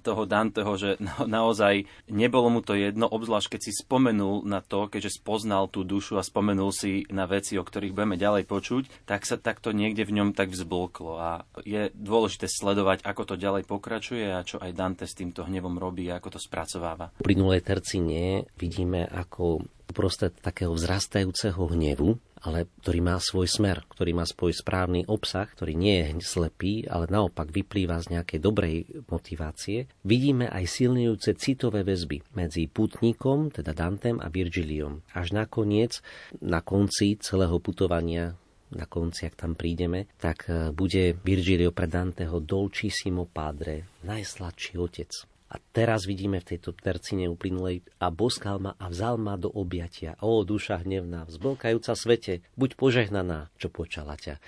[0.05, 5.23] toho Danteho, že naozaj nebolo mu to jedno, obzvlášť keď si spomenul na to, keďže
[5.23, 9.41] spoznal tú dušu a spomenul si na veci, o ktorých budeme ďalej počuť, tak sa
[9.41, 11.13] takto niekde v ňom tak vzblklo.
[11.17, 11.31] A
[11.65, 16.13] je dôležité sledovať, ako to ďalej pokračuje a čo aj Dante s týmto hnevom robí
[16.13, 17.15] a ako to spracováva.
[17.23, 24.19] V plynulej tercine vidíme, ako uprostred takého vzrastajúceho hnevu ale ktorý má svoj smer, ktorý
[24.19, 28.77] má svoj správny obsah, ktorý nie je slepý, ale naopak vyplýva z nejakej dobrej
[29.07, 35.07] motivácie, vidíme aj silnejúce citové väzby medzi putníkom, teda Dantem a Virgiliom.
[35.15, 36.03] Až nakoniec,
[36.43, 38.35] na konci celého putovania
[38.73, 45.32] na konci, ak tam prídeme, tak eh, bude Virgilio pre Danteho Dolcissimo Padre, najsladší otec.
[45.53, 50.17] A teraz vidíme v tejto tercine uplynulej a boskal ma a vzal ma do objatia.
[50.25, 54.41] O, duša hnevná, vzblkajúca svete, buď požehnaná, čo počala ťa.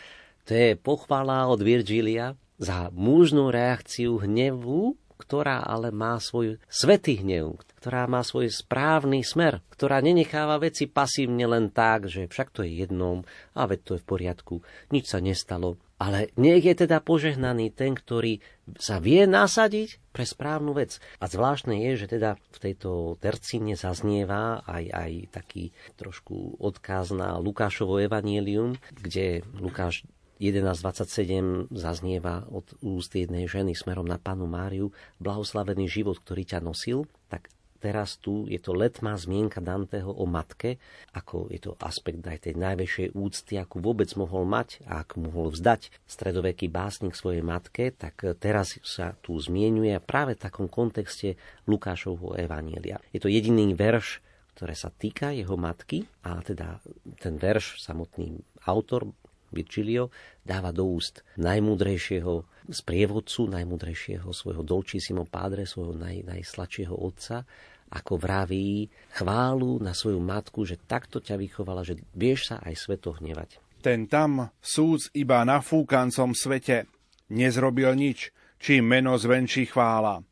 [0.48, 7.60] To je pochvala od Virgilia za mužnú reakciu hnevu, ktorá ale má svoj svetý hnev,
[7.80, 12.84] ktorá má svoj správny smer, ktorá nenecháva veci pasívne len tak, že však to je
[12.84, 14.54] jednom a veď to je v poriadku,
[14.90, 18.44] nič sa nestalo, ale nech je teda požehnaný ten, ktorý
[18.76, 21.00] sa vie nasadiť pre správnu vec.
[21.16, 27.40] A zvláštne je, že teda v tejto tercíne zaznieva aj, aj taký trošku odkaz na
[27.40, 30.04] Lukášovo evanielium, kde Lukáš
[30.44, 34.92] 11.27 zaznieva od úst jednej ženy smerom na panu Máriu,
[35.24, 37.48] blahoslavený život, ktorý ťa nosil, tak
[37.84, 40.80] teraz tu je to letmá zmienka Danteho o matke,
[41.12, 45.52] ako je to aspekt aj tej najväčšej úcty, akú vôbec mohol mať a ak mohol
[45.52, 51.36] vzdať stredoveký básnik svojej matke, tak teraz sa tu zmienuje práve v takom kontexte
[51.68, 53.04] Lukášovho evanielia.
[53.12, 54.24] Je to jediný verš,
[54.56, 56.80] ktoré sa týka jeho matky a teda
[57.20, 59.12] ten verš, samotný autor
[59.54, 60.10] Virgilio,
[60.42, 62.42] dáva do úst najmúdrejšieho
[62.74, 67.46] sprievodcu, najmúdrejšieho svojho Dolčísimo Padre, svojho naj, najsladšieho otca,
[67.94, 73.14] ako vraví chválu na svoju matku, že takto ťa vychovala, že vieš sa aj sveto
[73.14, 73.62] hnevať.
[73.78, 76.90] Ten tam, súd iba na fúkancom svete,
[77.30, 80.24] nezrobil nič, či meno zvenčí chvála.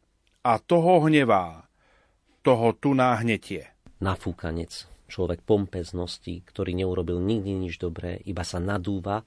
[0.42, 1.68] A toho hnevá,
[2.42, 3.70] toho tu náhnetie.
[4.02, 9.22] Nafúkanec, človek pompeznosti, ktorý neurobil nikdy nič dobré, iba sa nadúva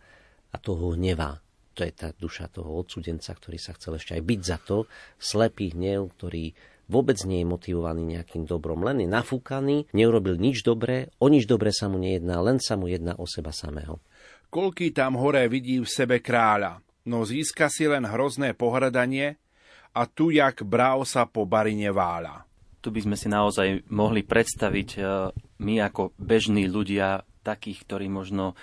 [0.52, 1.40] a toho hnevá.
[1.76, 4.88] To je tá duša toho odsudenca, ktorý sa chcel ešte aj byť za to.
[5.20, 11.14] Slepý hnev, ktorý vôbec nie je motivovaný nejakým dobrom, len je nafúkaný, neurobil nič dobré,
[11.18, 14.02] o nič dobré sa mu nejedná, len sa mu jedná o seba samého.
[14.54, 19.36] Koľký tam hore vidí v sebe kráľa, no získa si len hrozné pohradanie
[19.96, 22.44] a tu jak bráv sa po barine váľa.
[22.80, 25.00] Tu by sme si naozaj mohli predstaviť e,
[25.66, 28.54] my ako bežní ľudia, takých, ktorí možno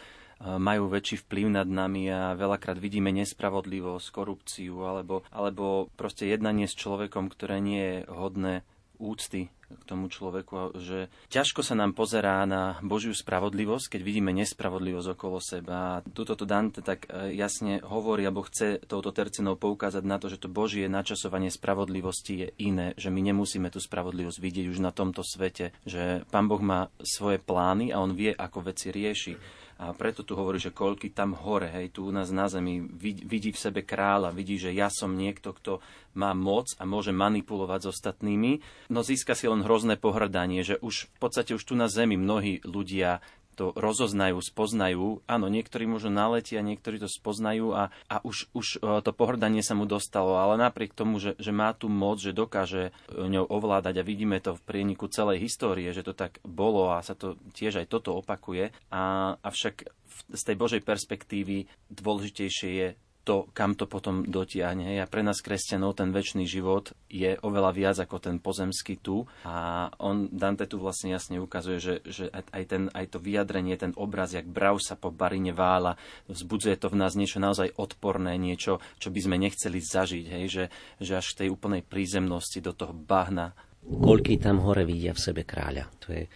[0.43, 6.75] majú väčší vplyv nad nami a veľakrát vidíme nespravodlivosť, korupciu alebo, alebo proste jednanie s
[6.75, 8.55] človekom, ktoré nie je hodné
[8.99, 15.09] úcty k tomu človeku, že ťažko sa nám pozerá na Božiu spravodlivosť, keď vidíme nespravodlivosť
[15.17, 16.05] okolo seba.
[16.13, 20.41] Tuto to Dante tak e, jasne hovorí, alebo chce touto tercinou poukázať na to, že
[20.41, 25.25] to Božie načasovanie spravodlivosti je iné, že my nemusíme tú spravodlivosť vidieť už na tomto
[25.25, 29.63] svete, že Pán Boh má svoje plány a on vie, ako veci rieši.
[29.83, 33.51] A preto tu hovorí, že koľky tam hore, hej, tu u nás na zemi vidí
[33.51, 35.83] v sebe kráľa, vidí, že ja som niekto, kto
[36.15, 38.63] má moc a môže manipulovať s ostatnými,
[38.95, 42.61] no získa si len hrozné pohrdanie, že už v podstate už tu na zemi mnohí
[42.67, 43.23] ľudia
[43.53, 45.21] to rozoznajú, spoznajú.
[45.29, 49.77] Áno, niektorí možno naletia, niektorí to spoznajú a, a už, už e, to pohrdanie sa
[49.77, 54.01] mu dostalo, ale napriek tomu, že, že má tu moc, že dokáže e, ňou ovládať
[54.01, 57.85] a vidíme to v prieniku celej histórie, že to tak bolo a sa to tiež
[57.85, 58.73] aj toto opakuje.
[58.89, 59.85] A, avšak
[60.33, 62.89] z tej Božej perspektívy dôležitejšie je
[63.23, 64.99] to, kam to potom dotiahne.
[64.99, 69.23] A pre nás kresťanov ten väčší život je oveľa viac ako ten pozemský tu.
[69.47, 73.95] A on, Dante tu vlastne jasne ukazuje, že, že aj, ten, aj to vyjadrenie, ten
[73.95, 75.95] obraz, jak brav sa po barine vála,
[76.27, 80.27] vzbudzuje to v nás niečo naozaj odporné, niečo, čo by sme nechceli zažiť.
[80.27, 80.45] Hej?
[80.51, 80.65] Že,
[80.99, 83.55] že až v tej úplnej prízemnosti do toho bahna.
[83.83, 85.87] Koľký tam hore vidia v sebe kráľa.
[86.07, 86.27] To je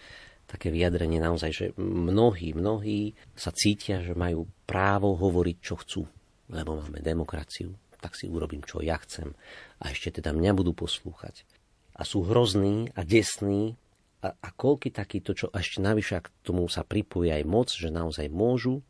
[0.47, 6.01] také vyjadrenie naozaj, že mnohí, mnohí sa cítia, že majú právo hovoriť, čo chcú
[6.47, 9.35] lebo máme demokraciu, tak si urobím, čo ja chcem.
[9.83, 11.43] A ešte teda mňa budú poslúchať.
[11.97, 13.75] A sú hrozní a desní
[14.21, 18.29] a, a koľky takýto, čo ešte navyše k tomu sa pripojí aj moc, že naozaj
[18.29, 18.85] môžu,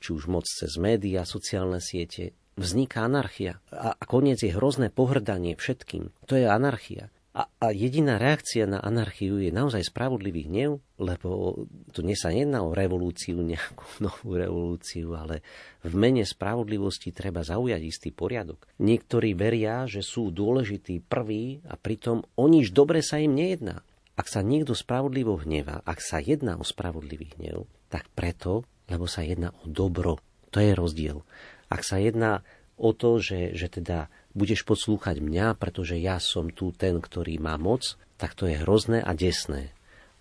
[0.00, 3.60] či už moc cez médiá, sociálne siete, vzniká anarchia.
[3.68, 6.12] A, a koniec je hrozné pohrdanie všetkým.
[6.28, 7.12] To je anarchia.
[7.30, 11.62] A, a jediná reakcia na anarchiu je naozaj spravodlivý hnev, lebo
[11.94, 15.46] tu nie sa jedná o revolúciu, nejakú novú revolúciu, ale
[15.86, 18.66] v mene spravodlivosti treba zaujať istý poriadok.
[18.82, 23.86] Niektorí veria, že sú dôležití prví a pritom o nič dobre sa im nejedná.
[24.18, 29.22] Ak sa niekto spravodlivo hnevá, ak sa jedná o spravodlivý hnev, tak preto, lebo sa
[29.22, 30.18] jedná o dobro.
[30.50, 31.22] To je rozdiel.
[31.70, 32.42] Ak sa jedná
[32.74, 37.58] o to, že, že teda budeš poslúchať mňa, pretože ja som tu ten, ktorý má
[37.58, 39.74] moc, tak to je hrozné a desné.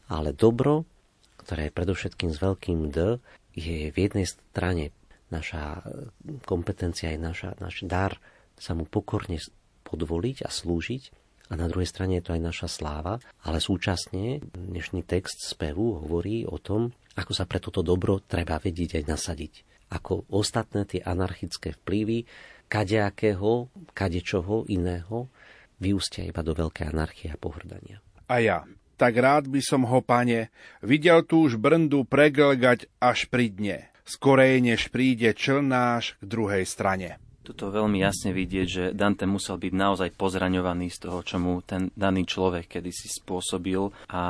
[0.09, 0.87] Ale dobro,
[1.45, 3.21] ktoré je predovšetkým s veľkým D,
[3.53, 4.95] je v jednej strane
[5.29, 5.85] naša
[6.45, 8.17] kompetencia, je naša, náš dar
[8.57, 9.37] sa mu pokorne
[9.85, 11.03] podvoliť a slúžiť
[11.49, 16.45] a na druhej strane je to aj naša sláva, ale súčasne dnešný text spevu hovorí
[16.45, 19.53] o tom, ako sa pre toto dobro treba vedieť aj nasadiť.
[19.89, 22.29] Ako ostatné tie anarchické vplyvy
[22.69, 23.67] kadejakého,
[23.97, 25.27] kadečoho iného
[25.81, 27.99] vyústia iba do veľkej anarchie a pohrdania.
[28.29, 30.53] A ja, tak rád by som ho, pane,
[30.85, 37.17] videl tú už brndu preglgať až pri dne, skorej než príde člnáš k druhej strane.
[37.39, 41.89] Tuto veľmi jasne vidieť, že Dante musel byť naozaj pozraňovaný z toho, čo mu ten
[41.97, 44.21] daný človek kedysi spôsobil a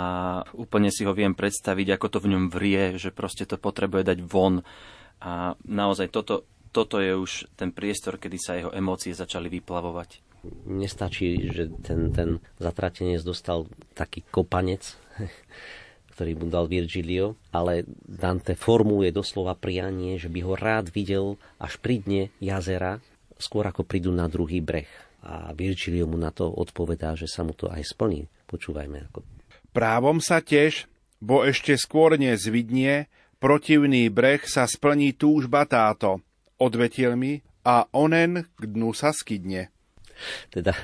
[0.55, 4.19] úplne si ho viem predstaviť, ako to v ňom vrie, že proste to potrebuje dať
[4.23, 4.63] von
[5.19, 10.21] a naozaj toto toto je už ten priestor, kedy sa jeho emócie začali vyplavovať.
[10.69, 14.95] Nestačí, že ten, ten zatratenec dostal taký kopanec,
[16.15, 21.75] ktorý mu dal Virgilio, ale Dante formuluje doslova prianie, že by ho rád videl až
[21.81, 23.03] pri dne jazera,
[23.35, 24.87] skôr ako prídu na druhý breh.
[25.19, 28.31] A Virgilio mu na to odpovedá, že sa mu to aj splní.
[28.47, 29.11] Počúvajme.
[29.11, 29.19] Ako...
[29.75, 30.87] Právom sa tiež,
[31.19, 33.11] bo ešte skôr nezvidnie,
[33.43, 36.23] protivný breh sa splní túžba táto–
[36.59, 39.71] odvetil mi a onen k dnu sa skydne.
[40.51, 40.75] Teda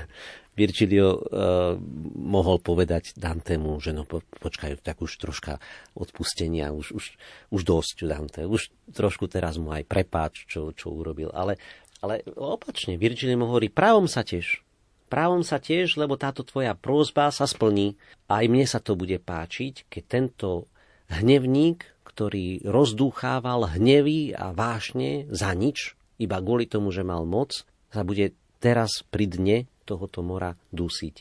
[0.55, 1.75] Virgilio uh,
[2.15, 5.59] mohol povedať Dantemu, že no po, počkajú, tak už troška
[5.99, 7.05] odpustenia, už, už,
[7.51, 11.27] už dosť Dante, už trošku teraz mu aj prepáč, čo, čo urobil.
[11.35, 11.59] Ale,
[11.99, 14.63] ale opačne, Virgilio mu hovorí, právom sa tiež,
[15.11, 17.99] právom sa tiež, lebo táto tvoja prózba sa splní.
[18.31, 20.71] Aj mne sa to bude páčiť, keď tento
[21.11, 28.07] hnevník ktorý rozdúchával hnevy a vášne za nič, iba kvôli tomu, že mal moc, sa
[28.07, 28.31] bude
[28.63, 31.15] teraz pri dne tohoto mora dusiť.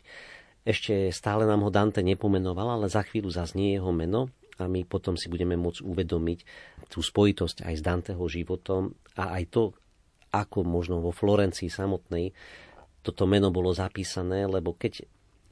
[0.63, 5.19] Ešte stále nám ho Dante nepomenoval, ale za chvíľu zaznie jeho meno a my potom
[5.19, 6.39] si budeme môcť uvedomiť
[6.89, 9.63] tú spojitosť aj s Danteho životom a aj to,
[10.31, 12.31] ako možno vo Florencii samotnej
[13.05, 15.05] toto meno bolo zapísané, lebo keď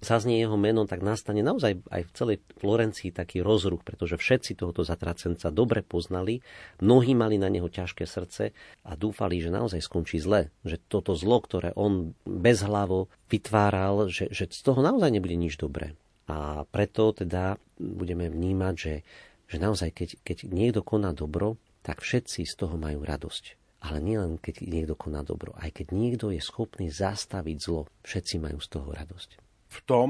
[0.02, 4.82] zaznie jeho meno, tak nastane naozaj aj v celej Florencii taký rozruch, pretože všetci tohoto
[4.82, 6.42] zatracenca dobre poznali,
[6.82, 8.50] mnohí mali na neho ťažké srdce
[8.82, 14.50] a dúfali, že naozaj skončí zle, že toto zlo, ktoré on bezhlavo vytváral, že, že
[14.50, 15.94] z toho naozaj nebude nič dobré.
[16.26, 18.94] A preto teda budeme vnímať, že,
[19.46, 23.58] že naozaj keď, keď niekto koná dobro, tak všetci z toho majú radosť.
[23.82, 28.62] Ale nielen keď niekto koná dobro, aj keď niekto je schopný zastaviť zlo, všetci majú
[28.62, 30.08] z toho radosť v tom,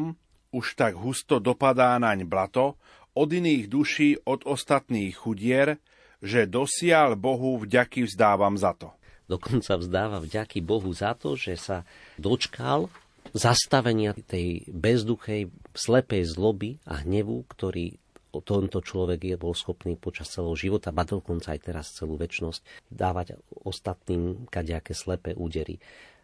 [0.50, 2.74] už tak husto dopadá naň blato,
[3.14, 5.78] od iných duší, od ostatných chudier,
[6.22, 8.90] že dosial Bohu vďaky vzdávam za to.
[9.30, 11.88] Dokonca vzdáva vďaky Bohu za to, že sa
[12.18, 12.90] dočkal
[13.32, 17.96] zastavenia tej bezduchej, slepej zloby a hnevu, ktorý
[18.32, 23.36] tento človek je bol schopný počas celého života, ba dokonca aj teraz celú väčnosť, dávať
[23.68, 25.76] ostatným kadejaké slepé údery.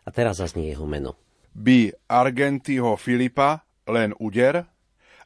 [0.05, 1.20] A teraz zaznie jeho meno.
[1.59, 4.62] By Argentyho Filipa len úder,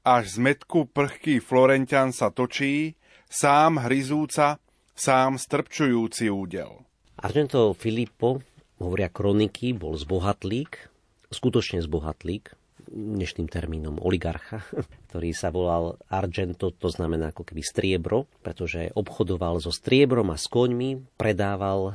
[0.01, 2.97] až z metku prchký Florentian sa točí,
[3.29, 4.57] sám hryzúca,
[4.97, 6.89] sám strpčujúci údel.
[7.21, 8.41] Argento Filippo,
[8.81, 10.89] hovoria kroniky, bol zbohatlík,
[11.29, 12.57] skutočne zbohatlík,
[12.89, 14.65] dnešným termínom oligarcha,
[15.13, 20.49] ktorý sa volal Argento, to znamená ako keby striebro, pretože obchodoval so striebrom a s
[20.49, 21.93] koňmi, predával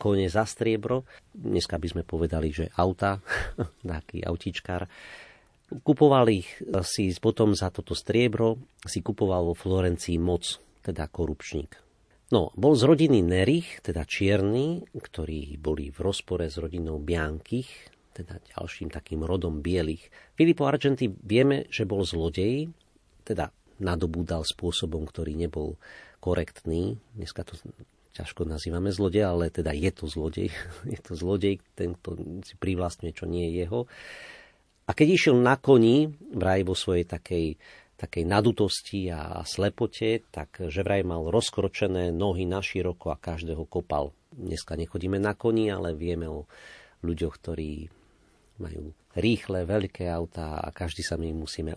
[0.00, 1.04] kone za striebro.
[1.32, 3.20] Dneska by sme povedali, že auta,
[3.84, 4.88] taký autíčkár.
[5.82, 6.46] Kupoval ich
[6.86, 11.86] si potom za toto striebro, si kupoval vo Florencii moc, teda korupčník.
[12.26, 17.70] No, bol z rodiny Nerich, teda čierny, ktorí boli v rozpore s rodinou Biankých,
[18.18, 20.10] teda ďalším takým rodom bielých.
[20.34, 22.66] Filippo Argenti vieme, že bol zlodej,
[23.22, 25.78] teda nadobúdal spôsobom, ktorý nebol
[26.18, 26.98] korektný.
[27.14, 27.54] Dneska to
[28.16, 30.48] ťažko nazývame zlodej, ale teda je to zlodej.
[30.94, 33.84] Je to zlodej, ten, kto si privlastňuje, čo nie je jeho.
[34.86, 37.58] A keď išiel na koni, vraj vo svojej takej,
[37.98, 44.14] takej nadutosti a slepote, tak že vraj mal rozkročené nohy na široko a každého kopal.
[44.30, 46.46] Dneska nechodíme na koni, ale vieme o
[47.02, 47.90] ľuďoch, ktorí
[48.62, 51.76] majú rýchle, veľké autá a každý sa my musíme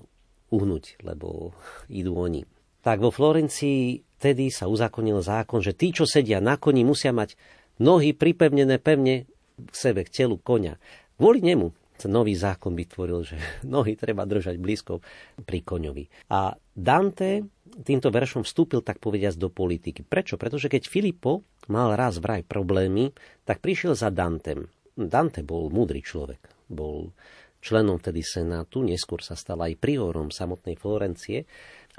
[0.53, 1.51] uhnúť, lebo
[1.89, 2.45] idú oni.
[2.79, 7.39] Tak vo Florencii vtedy sa uzakonil zákon, že tí, čo sedia na koni, musia mať
[7.79, 9.23] nohy pripevnené pevne
[9.55, 10.75] k sebe, k telu konia.
[11.15, 14.99] Kvôli nemu ten nový zákon vytvoril, že nohy treba držať blízko
[15.43, 16.31] pri koňovi.
[16.35, 17.47] A Dante
[17.83, 20.03] týmto veršom vstúpil, tak povediať, do politiky.
[20.03, 20.35] Prečo?
[20.35, 23.15] Pretože keď Filippo mal raz vraj problémy,
[23.47, 24.67] tak prišiel za Dantem.
[24.99, 27.11] Dante bol múdry človek bol
[27.59, 31.43] členom tedy Senátu, neskôr sa stal aj priorom samotnej Florencie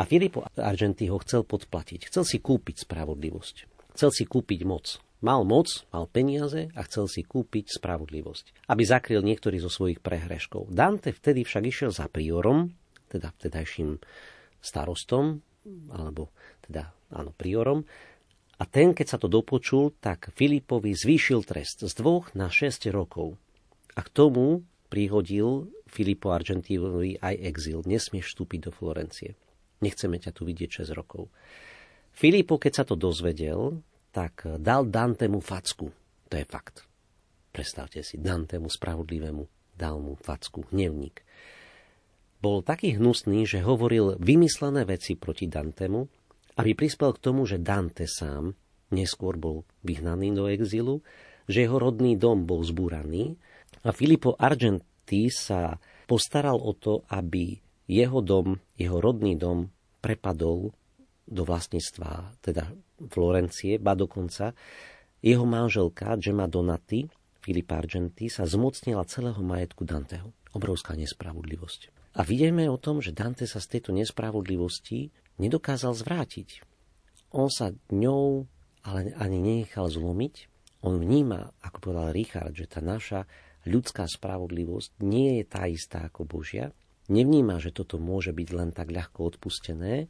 [0.01, 2.09] a Filippo Argenti ho chcel podplatiť.
[2.09, 3.57] Chcel si kúpiť spravodlivosť.
[3.92, 4.96] Chcel si kúpiť moc.
[5.20, 10.72] Mal moc, mal peniaze a chcel si kúpiť spravodlivosť, aby zakryl niektorý zo svojich prehreškov.
[10.72, 12.72] Dante vtedy však išiel za priorom,
[13.12, 14.01] teda vtedajším
[14.64, 15.44] starostom,
[15.92, 16.32] alebo
[16.64, 17.84] teda áno, priorom,
[18.57, 23.36] a ten, keď sa to dopočul, tak Filipovi zvýšil trest z dvoch na 6 rokov.
[23.96, 27.80] A k tomu prihodil Filipo Argentínovi aj exil.
[27.88, 29.36] Nesmieš vstúpiť do Florencie.
[29.81, 31.33] Nechceme ťa tu vidieť 6 rokov.
[32.12, 33.81] Filipo, keď sa to dozvedel,
[34.12, 35.89] tak dal Dantemu facku.
[36.28, 36.85] To je fakt.
[37.51, 39.43] Predstavte si, Dantemu spravodlivému
[39.81, 41.24] dal mu facku, hnevník.
[42.45, 46.05] Bol taký hnusný, že hovoril vymyslené veci proti Dantemu,
[46.61, 48.53] aby prispel k tomu, že Dante sám
[48.93, 51.01] neskôr bol vyhnaný do exilu,
[51.49, 53.41] že jeho rodný dom bol zbúraný
[53.85, 57.57] a Filippo Argenti sa postaral o to, aby
[57.91, 60.70] jeho dom, jeho rodný dom prepadol
[61.26, 62.70] do vlastníctva teda
[63.11, 64.55] Florencie, ba dokonca
[65.18, 67.11] jeho manželka Gemma Donati,
[67.43, 70.30] Filipa Argenti, sa zmocnila celého majetku Danteho.
[70.55, 72.14] Obrovská nespravodlivosť.
[72.18, 76.62] A vidíme o tom, že Dante sa z tejto nespravodlivosti nedokázal zvrátiť.
[77.30, 78.51] On sa ňou
[78.84, 80.49] ale ani nenechal zlomiť.
[80.80, 83.28] On vníma, ako povedal Richard, že tá naša
[83.68, 86.72] ľudská spravodlivosť nie je tá istá ako Božia.
[87.11, 90.06] Nevníma, že toto môže byť len tak ľahko odpustené,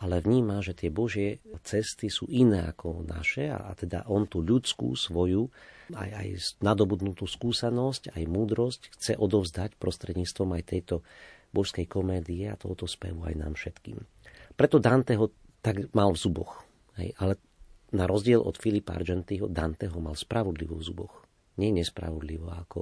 [0.00, 4.40] ale vníma, že tie Božie cesty sú iné ako naše a, a teda on tú
[4.40, 5.52] ľudskú svoju
[5.92, 6.28] aj, aj
[6.64, 11.04] nadobudnutú skúsenosť, aj múdrosť chce odovzdať prostredníctvom aj tejto
[11.52, 14.00] božskej komédie a tohoto spevu aj nám všetkým.
[14.56, 15.28] Preto Dante ho
[15.60, 16.64] tak mal v zuboch.
[16.96, 17.36] Hej, ale
[17.92, 21.14] na rozdiel od Filipa Argentiho, Dante ho mal spravodlivo v zuboch
[21.60, 22.80] nie nespravodlivo, ako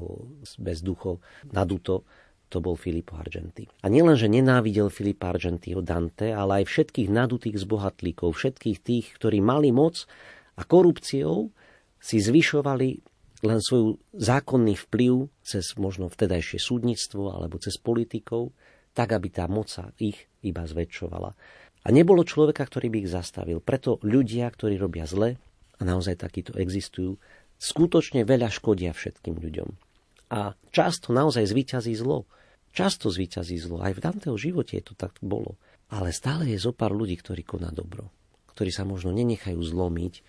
[0.62, 1.18] bez duchov,
[1.50, 2.06] naduto,
[2.48, 3.68] to bol Filippo Argenti.
[3.84, 9.44] A nielen, že nenávidel Filipa Argentiho Dante, ale aj všetkých nadutých zbohatlíkov, všetkých tých, ktorí
[9.44, 10.08] mali moc
[10.56, 11.52] a korupciou
[12.00, 12.88] si zvyšovali
[13.46, 18.50] len svoj zákonný vplyv cez možno vtedajšie súdnictvo alebo cez politikov,
[18.96, 21.30] tak aby tá moc sa ich iba zväčšovala.
[21.86, 23.62] A nebolo človeka, ktorý by ich zastavil.
[23.62, 25.38] Preto ľudia, ktorí robia zle,
[25.78, 27.14] a naozaj takíto existujú,
[27.58, 29.68] skutočne veľa škodia všetkým ľuďom.
[30.34, 32.26] A často naozaj zvíťazí zlo.
[32.78, 33.82] Často zvíťazí zlo.
[33.82, 35.58] Aj v Danteho živote to tak bolo.
[35.90, 38.06] Ale stále je zo pár ľudí, ktorí koná dobro.
[38.54, 40.22] Ktorí sa možno nenechajú zlomiť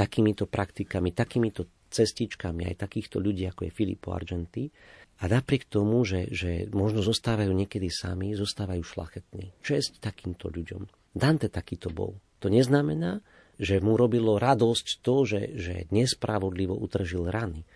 [0.00, 4.72] takýmito praktikami, takýmito cestičkami aj takýchto ľudí, ako je Filippo Argenti.
[5.20, 9.52] A napriek tomu, že, že možno zostávajú niekedy sami, zostávajú šlachetní.
[9.60, 11.12] Česť takýmto ľuďom.
[11.12, 12.16] Dante takýto bol.
[12.40, 13.20] To neznamená,
[13.60, 17.68] že mu robilo radosť to, že, že nespravodlivo utržil rany.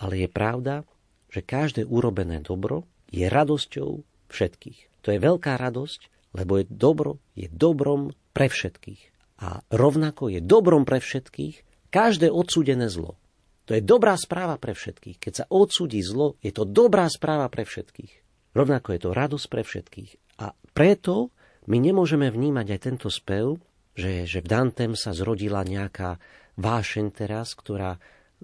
[0.00, 0.88] Ale je pravda,
[1.28, 3.90] že každé urobené dobro je radosťou
[4.32, 5.04] všetkých.
[5.04, 6.00] To je veľká radosť,
[6.32, 9.12] lebo je dobro je dobrom pre všetkých.
[9.44, 13.20] A rovnako je dobrom pre všetkých každé odsúdené zlo.
[13.68, 15.20] To je dobrá správa pre všetkých.
[15.20, 18.24] Keď sa odsúdi zlo, je to dobrá správa pre všetkých.
[18.56, 20.10] Rovnako je to radosť pre všetkých.
[20.40, 21.30] A preto
[21.68, 23.60] my nemôžeme vnímať aj tento spev,
[23.92, 26.16] že, že v Dantem sa zrodila nejaká
[26.56, 28.00] vášeň teraz, ktorá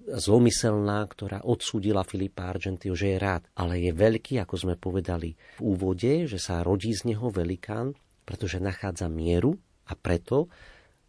[0.06, 3.48] zlomyselná, ktorá odsúdila Filipa Argentio, že je rád.
[3.58, 8.62] Ale je veľký, ako sme povedali v úvode, že sa rodí z neho velikán, pretože
[8.62, 10.46] nachádza mieru a preto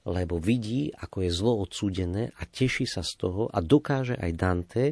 [0.09, 4.85] lebo vidí, ako je zlo odsúdené a teší sa z toho a dokáže aj Dante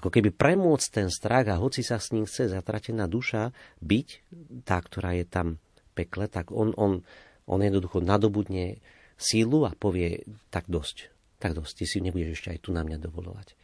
[0.00, 4.08] ako keby premôcť ten strach a hoci sa s ním chce zatratená duša byť,
[4.66, 5.62] tá, ktorá je tam
[5.94, 7.06] pekle, tak on, on,
[7.46, 8.82] on jednoducho nadobudne
[9.14, 11.11] sílu a povie, tak dosť,
[11.42, 13.58] tak dosť, ty si nebudeš ešte aj tu na mňa dovolovať.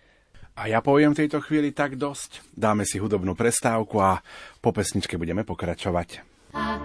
[0.58, 2.42] A ja poviem v tejto chvíli tak dosť.
[2.50, 4.18] Dáme si hudobnú prestávku a
[4.58, 6.26] po pesničke budeme pokračovať.
[6.58, 6.82] A,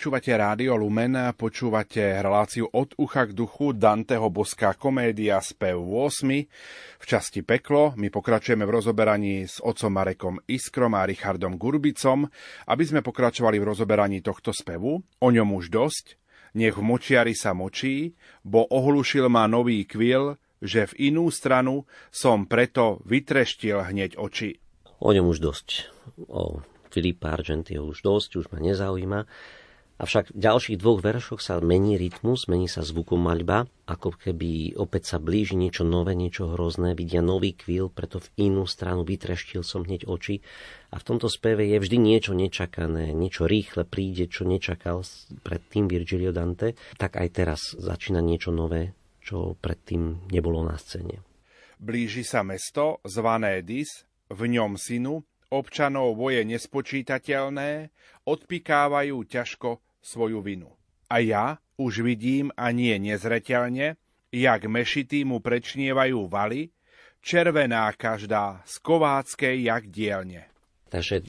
[0.00, 6.24] Počúvate Rádio Lumen, počúvate reláciu od ucha k duchu Danteho boská komédia spev 8.
[6.96, 12.24] V časti Peklo my pokračujeme v rozoberaní s otcom Marekom Iskrom a Richardom Gurbicom,
[12.72, 15.04] aby sme pokračovali v rozoberaní tohto spevu.
[15.04, 16.16] O ňom už dosť.
[16.56, 22.48] Nech v močiari sa močí, bo ohlušil ma nový kvil, že v inú stranu som
[22.48, 24.64] preto vytreštil hneď oči.
[25.04, 25.92] O ňom už dosť.
[26.32, 29.28] O Filipa Argentio už dosť, už ma nezaujíma.
[30.00, 35.16] Avšak v ďalších dvoch veršoch sa mení rytmus, mení sa zvukomaľba, ako keby opäť sa
[35.20, 40.08] blíži niečo nové, niečo hrozné, vidia nový kvíl, preto v inú stranu vytreštil som hneď
[40.08, 40.40] oči.
[40.88, 45.04] A v tomto speve je vždy niečo nečakané, niečo rýchle príde, čo nečakal
[45.44, 51.20] predtým Virgilio Dante, tak aj teraz začína niečo nové, čo predtým nebolo na scéne.
[51.76, 55.20] Blíži sa mesto, zvané Dis, v ňom synu,
[55.52, 57.92] občanov boje nespočítateľné,
[58.24, 60.72] odpikávajú ťažko svoju vinu.
[61.08, 63.96] A ja už vidím a nie nezreteľne,
[64.30, 66.70] jak mešity mu prečnievajú valy,
[67.20, 70.48] červená každá z kováckej jak dielne.
[70.90, 71.22] Takže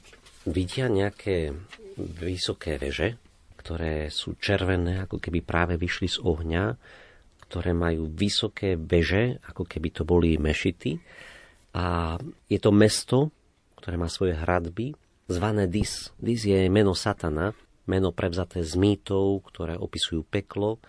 [0.48, 1.54] vidia nejaké
[1.98, 3.20] vysoké veže,
[3.62, 6.66] ktoré sú červené, ako keby práve vyšli z ohňa,
[7.46, 10.98] ktoré majú vysoké veže, ako keby to boli mešity.
[11.78, 12.18] A
[12.50, 13.30] je to mesto,
[13.78, 14.96] ktoré má svoje hradby,
[15.30, 16.10] zvané Dis.
[16.18, 17.54] Dis je meno Satana,
[17.92, 20.80] meno prevzaté z mýtov, ktoré opisujú peklo,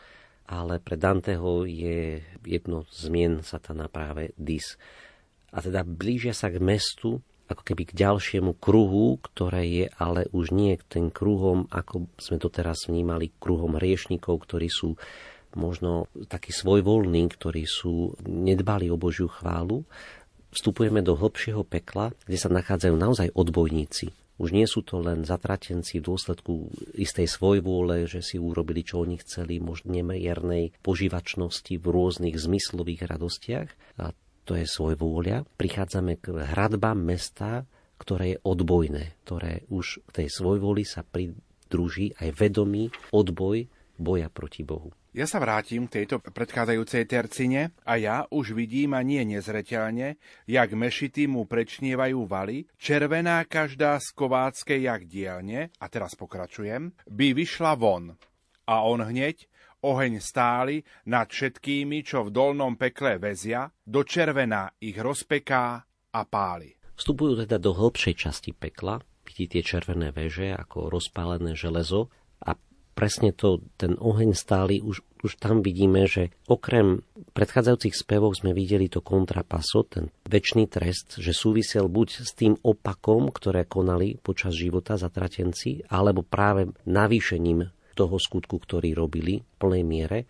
[0.47, 4.79] ale pre Danteho je jedno zmien satana práve Dis.
[5.51, 7.19] A teda blížia sa k mestu,
[7.51, 12.49] ako keby k ďalšiemu kruhu, ktoré je ale už nie ten kruhom, ako sme to
[12.49, 14.97] teraz vnímali, kruhom riešnikov, ktorí sú
[15.53, 19.85] možno takí svojvoľní, ktorí sú nedbali o Božiu chválu.
[20.53, 26.01] Vstupujeme do hlbšieho pekla, kde sa nachádzajú naozaj odbojníci, už nie sú to len zatratenci
[26.01, 32.37] v dôsledku istej svojvôle, že si urobili, čo oni chceli, možno nemiernej požívačnosti v rôznych
[32.37, 33.69] zmyslových radostiach.
[34.01, 35.47] A to je svojvôľa.
[35.61, 37.69] Prichádzame k hradbám mesta,
[38.01, 44.67] ktoré je odbojné, ktoré už v tej svojvoli sa pridruží aj vedomý odboj boja proti
[44.67, 44.91] Bohu.
[45.13, 50.17] Ja sa vrátim k tejto predchádzajúcej tercine a ja už vidím a nie nezreteľne,
[50.49, 57.37] jak mešity mu prečnievajú valy, červená každá z kováckej jak dielne, a teraz pokračujem, by
[57.37, 58.17] vyšla von.
[58.65, 59.53] A on hneď,
[59.85, 66.73] oheň stály nad všetkými, čo v dolnom pekle vezia, do červená ich rozpeká a páli.
[66.97, 72.09] Vstupujú teda do hĺbšej časti pekla, vidí tie červené veže ako rozpálené železo
[72.93, 78.93] presne to, ten oheň stály, už, už tam vidíme, že okrem predchádzajúcich spevov sme videli
[78.93, 85.01] to kontrapaso, ten väčší trest, že súvisel buď s tým opakom, ktoré konali počas života
[85.01, 90.21] zatratenci, alebo práve navýšením toho skutku, ktorý robili v plnej miere,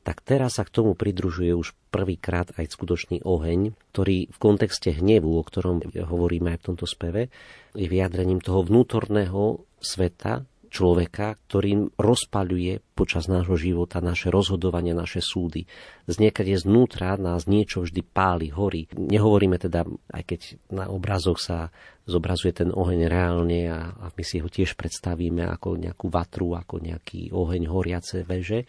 [0.00, 5.36] tak teraz sa k tomu pridružuje už prvýkrát aj skutočný oheň, ktorý v kontexte hnevu,
[5.36, 7.28] o ktorom hovoríme aj v tomto speve,
[7.76, 15.66] je vyjadrením toho vnútorného sveta, človeka, ktorým rozpaľuje počas nášho života naše rozhodovania, naše súdy.
[16.06, 18.86] Z niekade znútra nás niečo vždy páli, horí.
[18.94, 20.40] Nehovoríme teda, aj keď
[20.70, 21.74] na obrazoch sa
[22.06, 26.78] zobrazuje ten oheň reálne a, a my si ho tiež predstavíme ako nejakú vatru, ako
[26.78, 28.64] nejaký oheň horiace veže,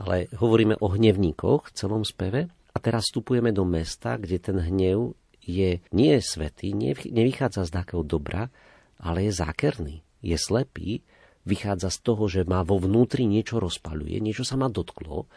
[0.00, 5.14] ale hovoríme o hnevníkoch v celom speve a teraz vstupujeme do mesta, kde ten hnev
[5.44, 6.72] je, nie je svetý,
[7.12, 8.48] nevychádza z takého dobra,
[8.96, 11.04] ale je zákerný, je slepý
[11.44, 15.28] vychádza z toho, že má vo vnútri niečo rozpaľuje, niečo sa ma dotklo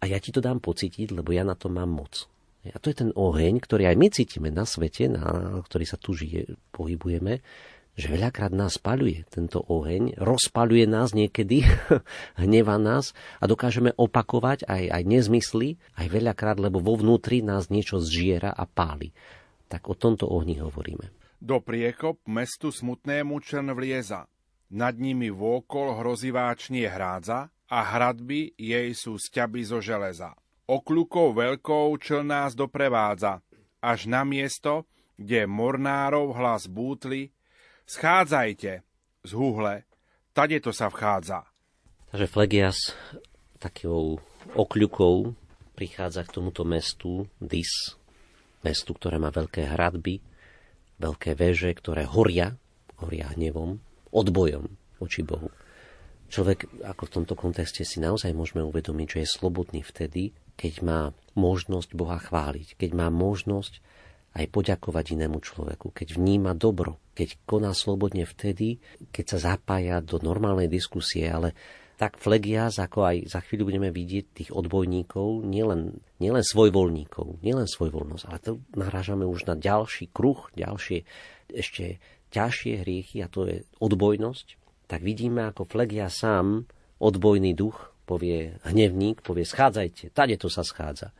[0.00, 2.30] a ja ti to dám pocítiť, lebo ja na to mám moc.
[2.60, 6.12] A to je ten oheň, ktorý aj my cítime na svete, na ktorý sa tu
[6.12, 7.40] žije, pohybujeme,
[7.96, 11.64] že veľakrát nás spaľuje tento oheň, rozpaľuje nás niekedy,
[12.40, 18.00] hneva nás a dokážeme opakovať aj, aj nezmysly, aj veľakrát, lebo vo vnútri nás niečo
[18.00, 19.12] zžiera a páli.
[19.72, 21.12] Tak o tomto ohni hovoríme.
[21.40, 24.28] Do priekop mestu smutnému čern vlieza
[24.70, 30.34] nad nimi vôkol hroziváčnie hrádza a hradby jej sú sťaby zo železa.
[30.70, 33.42] Okľukou veľkou čl nás doprevádza,
[33.82, 34.86] až na miesto,
[35.18, 37.34] kde mornárov hlas bútli,
[37.90, 38.86] schádzajte
[39.26, 39.82] z huhle,
[40.30, 41.50] tade to sa vchádza.
[42.14, 42.78] Takže Flegias
[43.58, 44.22] takou
[44.54, 45.34] okľukou
[45.74, 47.98] prichádza k tomuto mestu Dis,
[48.62, 50.22] mestu, ktoré má veľké hradby,
[51.02, 52.54] veľké veže, ktoré horia,
[53.02, 54.66] horia hnevom, odbojom
[54.98, 55.50] voči Bohu.
[56.30, 61.00] Človek ako v tomto kontexte si naozaj môžeme uvedomiť, že je slobodný vtedy, keď má
[61.34, 63.82] možnosť Boha chváliť, keď má možnosť
[64.38, 68.78] aj poďakovať inému človeku, keď vníma dobro, keď koná slobodne vtedy,
[69.10, 71.50] keď sa zapája do normálnej diskusie, ale
[71.98, 78.24] tak Flegias, ako aj za chvíľu budeme vidieť tých odbojníkov, nielen, nielen svojvoľníkov, nielen svojvoľnosť,
[78.24, 81.04] ale to narážame už na ďalší kruh, ďalšie
[81.52, 81.98] ešte
[82.30, 84.46] ťažšie hriechy, a to je odbojnosť,
[84.90, 86.66] tak vidíme, ako Flegia sám,
[86.98, 91.14] odbojný duch, povie hnevník, povie schádzajte, tade to sa schádza.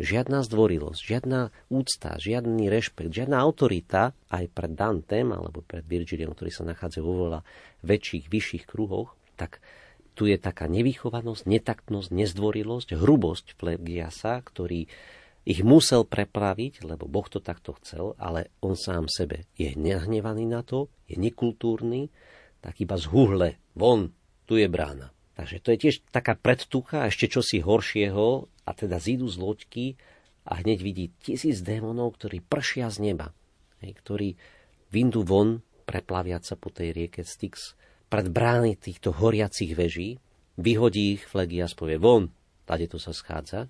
[0.00, 6.48] Žiadna zdvorilosť, žiadna úcta, žiadny rešpekt, žiadna autorita aj pred Dantem alebo pred Virgiliom, ktorý
[6.48, 7.44] sa nachádza vo veľa
[7.84, 9.60] väčších, vyšších kruhoch, tak
[10.16, 14.88] tu je taká nevychovanosť, netaktnosť, nezdvorilosť, hrubosť Flegiasa, ktorý
[15.44, 20.60] ich musel preplaviť, lebo Boh to takto chcel, ale on sám sebe je nehnevaný na
[20.60, 22.12] to, je nekultúrny,
[22.60, 24.12] tak iba z huhle, von,
[24.44, 25.10] tu je brána.
[25.40, 29.86] Takže to je tiež taká predtucha, ešte čosi horšieho, a teda zídu z loďky
[30.46, 33.34] a hneď vidí tisíc démonov, ktorí pršia z neba,
[33.82, 34.28] hej, ktorí
[34.94, 37.74] vyndú von, preplaviať sa po tej rieke Styx,
[38.06, 40.22] pred brány týchto horiacich veží,
[40.54, 42.30] vyhodí ich Flegias, povie von,
[42.62, 43.66] tade to sa schádza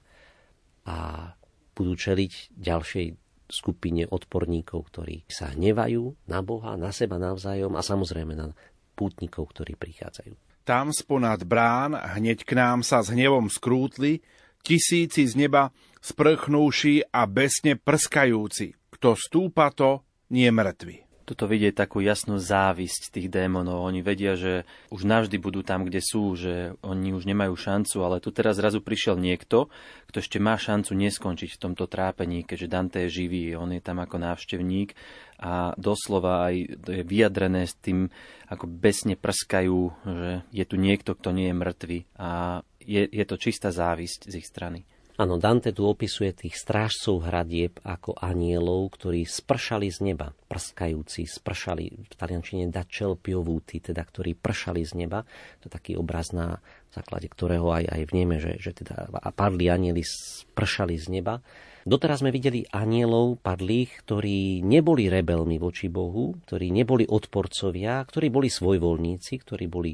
[0.84, 1.32] a
[1.74, 3.06] budú čeliť ďalšej
[3.50, 8.54] skupine odporníkov, ktorí sa hnevajú na Boha, na seba navzájom a samozrejme na
[8.94, 10.62] pútnikov, ktorí prichádzajú.
[10.62, 14.22] Tam sponad brán hneď k nám sa s hnevom skrútli,
[14.62, 18.78] tisíci z neba sprchnúši a besne prskajúci.
[18.94, 23.86] Kto stúpa to, nie mŕtvy tuto vidieť takú jasnú závisť tých démonov.
[23.86, 28.18] Oni vedia, že už navždy budú tam, kde sú, že oni už nemajú šancu, ale
[28.18, 29.70] tu teraz zrazu prišiel niekto,
[30.10, 34.02] kto ešte má šancu neskončiť v tomto trápení, keďže Dante je živý, on je tam
[34.02, 34.98] ako návštevník
[35.38, 36.54] a doslova aj
[36.98, 38.10] je vyjadrené s tým,
[38.50, 43.38] ako besne prskajú, že je tu niekto, kto nie je mŕtvy a je, je to
[43.38, 44.82] čistá závisť z ich strany.
[45.20, 52.08] Áno, Dante tu opisuje tých strážcov hradieb ako anielov, ktorí spršali z neba, prskajúci, spršali,
[52.08, 55.20] v taliančine dačel piovúty, teda ktorí pršali z neba.
[55.60, 56.56] To je taký obraz na
[56.88, 61.44] základe ktorého aj, aj vnieme, že, že teda padli anieli spršali z neba.
[61.84, 68.48] Doteraz sme videli anielov padlých, ktorí neboli rebelmi voči Bohu, ktorí neboli odporcovia, ktorí boli
[68.48, 69.92] svojvoľníci, ktorí boli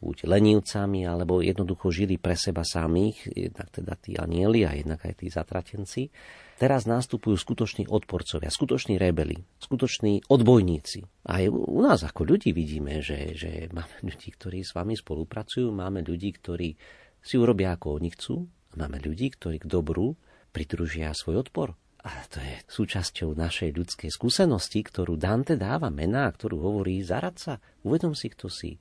[0.00, 5.14] buď lenivcami, alebo jednoducho žili pre seba samých, jednak teda tí anieli a jednak aj
[5.20, 6.08] tí zatratenci.
[6.56, 11.04] Teraz nastupujú skutoční odporcovia, skutoční rebeli, skutoční odbojníci.
[11.24, 16.00] Aj u nás ako ľudí vidíme, že, že máme ľudí, ktorí s vami spolupracujú, máme
[16.04, 16.76] ľudí, ktorí
[17.20, 20.14] si urobia ako oni chcú, a máme ľudí, ktorí k dobru
[20.54, 21.74] pridružia svoj odpor.
[22.00, 27.60] A to je súčasťou našej ľudskej skúsenosti, ktorú Dante dáva mená, ktorú hovorí zaradca.
[27.84, 28.80] Uvedom si, kto si.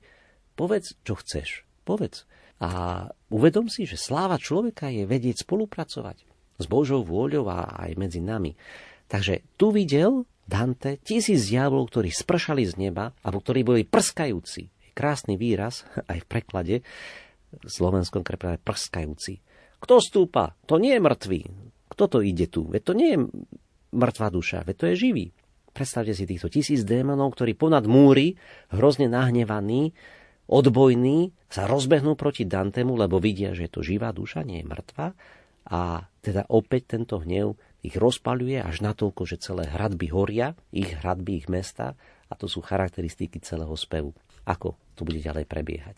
[0.59, 1.63] Povedz, čo chceš.
[1.87, 2.27] Povedz.
[2.59, 6.27] A uvedom si, že sláva človeka je vedieť spolupracovať
[6.59, 8.59] s Božou vôľou a aj medzi nami.
[9.07, 14.67] Takže tu videl Dante tisíc diablov, ktorí spršali z neba, alebo ktorí boli prskajúci.
[14.91, 16.75] Krásny výraz, aj v preklade,
[17.55, 19.39] v slovenskom preklade prskajúci.
[19.79, 20.59] Kto stúpa?
[20.67, 21.41] To nie je mŕtvý.
[21.87, 22.67] Kto to ide tu?
[22.67, 23.19] Veď to nie je
[23.95, 25.25] mŕtva duša, veď to je živý.
[25.71, 28.35] Predstavte si týchto tisíc démonov, ktorí ponad múry,
[28.73, 29.95] hrozne nahnevaní,
[30.49, 35.13] odbojní, sa rozbehnú proti Dantemu, lebo vidia, že je to živá duša, nie je mŕtva.
[35.69, 37.53] A teda opäť tento hnev
[37.85, 41.93] ich rozpaľuje až natoľko, že celé hradby horia, ich hradby, ich mesta,
[42.29, 44.13] a to sú charakteristiky celého spevu.
[44.45, 45.97] Ako to bude ďalej prebiehať?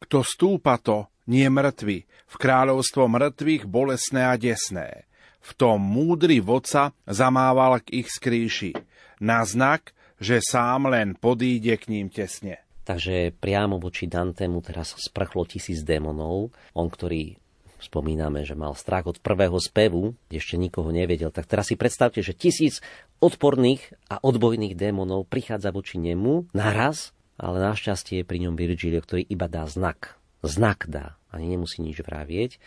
[0.00, 5.04] Kto stúpa to, nie mŕtvy, v kráľovstvo mŕtvych bolesné a desné.
[5.40, 8.72] V tom múdry vodca zamával k ich skríši,
[9.20, 12.60] na znak, že sám len podíde k ním tesne.
[12.90, 16.50] Takže priamo voči Dantemu teraz sprchlo tisíc démonov.
[16.74, 17.38] On, ktorý
[17.78, 22.34] spomíname, že mal strach od prvého spevu, ešte nikoho nevedel, tak teraz si predstavte, že
[22.34, 22.82] tisíc
[23.22, 29.22] odporných a odbojných démonov prichádza voči nemu naraz, ale našťastie je pri ňom Virgilio, ktorý
[29.22, 30.18] iba dá znak.
[30.42, 32.58] Znak dá ani nemusí nič vravieť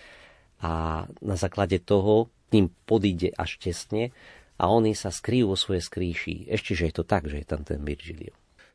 [0.63, 4.15] a na základe toho ním podíde až tesne
[4.55, 6.35] a oni sa skrývajú vo svojej skrýši.
[6.47, 8.31] Ešte, že je to tak, že je tam ten Virgilio.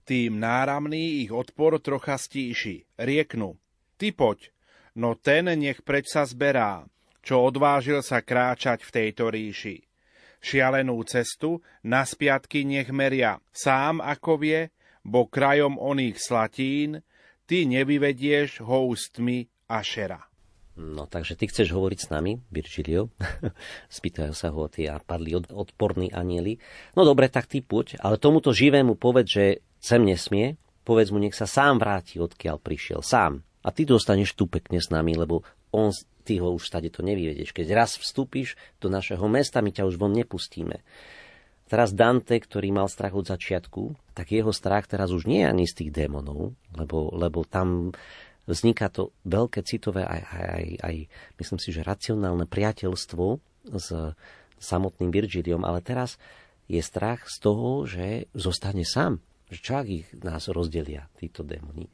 [0.08, 2.96] Tým náramný ich odpor trocha stíši.
[2.96, 3.60] Rieknu,
[4.00, 4.48] ty poď,
[4.96, 6.88] no ten nech preč sa zberá,
[7.20, 9.84] čo odvážil sa kráčať v tejto ríši.
[10.40, 14.72] Šialenú cestu na spiatky nech meria, sám ako vie,
[15.04, 17.04] bo krajom oných slatín,
[17.44, 20.24] ty nevyvedieš ho ústmi Ašera.
[20.78, 23.12] No takže ty chceš hovoriť s nami, Virgilio?
[23.98, 26.62] Spýtajú sa ho tí a padli od, odporní anieli.
[26.96, 29.44] No dobre, tak ty poď, ale tomuto živému povedz, že
[29.78, 33.42] sem nesmie, povedz mu, nech sa sám vráti, odkiaľ prišiel, sám.
[33.62, 35.92] A ty dostaneš tu pekne s nami, lebo on,
[36.24, 37.52] ty ho už stade to nevyvedieš.
[37.52, 40.80] Keď raz vstúpiš do našeho mesta, my ťa už von nepustíme.
[41.68, 45.64] Teraz Dante, ktorý mal strach od začiatku, tak jeho strach teraz už nie je ani
[45.68, 47.92] z tých démonov, lebo, lebo tam
[48.48, 50.96] vzniká to veľké citové aj, aj, aj, aj
[51.36, 53.24] myslím si, že racionálne priateľstvo
[53.76, 53.88] s
[54.56, 56.16] samotným Virgiliom, ale teraz
[56.72, 59.20] je strach z toho, že zostane sám.
[59.48, 61.88] Že čo ak ich nás rozdelia, títo démoni.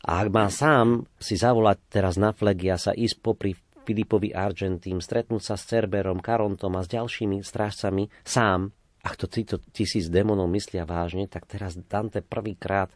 [0.00, 3.52] A ak má sám si zavolať teraz na Flegia sa ísť popri
[3.84, 9.56] Filipovi Argentím, stretnúť sa s Cerberom, Karontom a s ďalšími strážcami sám, ak to títo
[9.72, 12.92] tisíc démonov myslia vážne, tak teraz Dante prvýkrát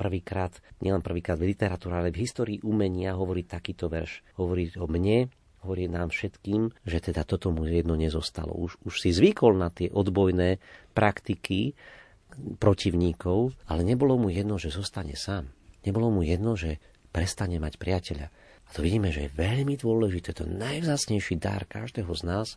[0.00, 4.24] prvýkrát, nielen prvýkrát v literatúre, ale v histórii umenia hovorí takýto verš.
[4.40, 5.28] Hovorí o mne,
[5.60, 8.56] hovorí nám všetkým, že teda toto mu jedno nezostalo.
[8.56, 10.56] Už, už si zvykol na tie odbojné
[10.96, 11.76] praktiky
[12.58, 15.50] protivníkov, ale nebolo mu jedno, že zostane sám.
[15.86, 16.78] Nebolo mu jedno, že
[17.10, 18.26] prestane mať priateľa.
[18.66, 22.48] A to vidíme, že je veľmi dôležité, to najvzácnejší dar každého z nás,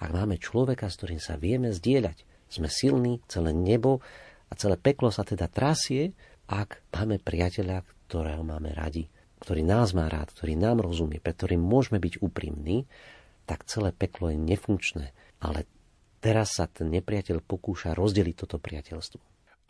[0.00, 2.24] ak máme človeka, s ktorým sa vieme zdieľať.
[2.48, 4.00] Sme silní, celé nebo
[4.48, 6.16] a celé peklo sa teda trasie,
[6.48, 9.06] ak máme priateľa, ktorého máme radi,
[9.44, 12.90] ktorý nás má rád, ktorý nám rozumie, pre ktorým môžeme byť úprimní,
[13.46, 15.12] tak celé peklo je nefunkčné.
[15.44, 15.68] Ale
[16.20, 19.20] teraz sa ten nepriateľ pokúša rozdeliť toto priateľstvo.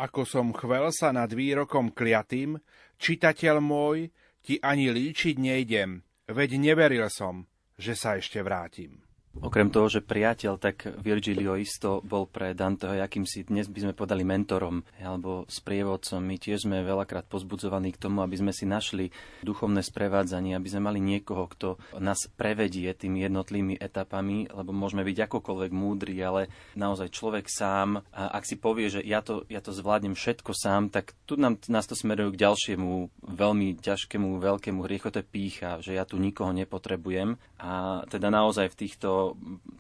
[0.01, 2.59] Ako som chvel sa nad výrokom kliatým,
[3.01, 7.45] čitateľ môj, ti ani líčiť nejdem, veď neveril som,
[7.77, 9.10] že sa ešte vrátim.
[9.39, 14.27] Okrem toho, že priateľ, tak Virgilio isto bol pre Danteho akýmsi, dnes by sme podali
[14.27, 16.19] mentorom alebo sprievodcom.
[16.19, 19.15] My tiež sme veľakrát pozbudzovaní k tomu, aby sme si našli
[19.47, 25.31] duchovné sprevádzanie, aby sme mali niekoho, kto nás prevedie tými jednotlivými etapami, lebo môžeme byť
[25.31, 29.71] akokoľvek múdri, ale naozaj človek sám, a ak si povie, že ja to, ja to
[29.71, 35.23] zvládnem všetko sám, tak tu nám, nás to smeruje k ďalšiemu veľmi ťažkému, veľkému je
[35.23, 37.39] pícha, že ja tu nikoho nepotrebujem.
[37.61, 39.20] A teda naozaj v týchto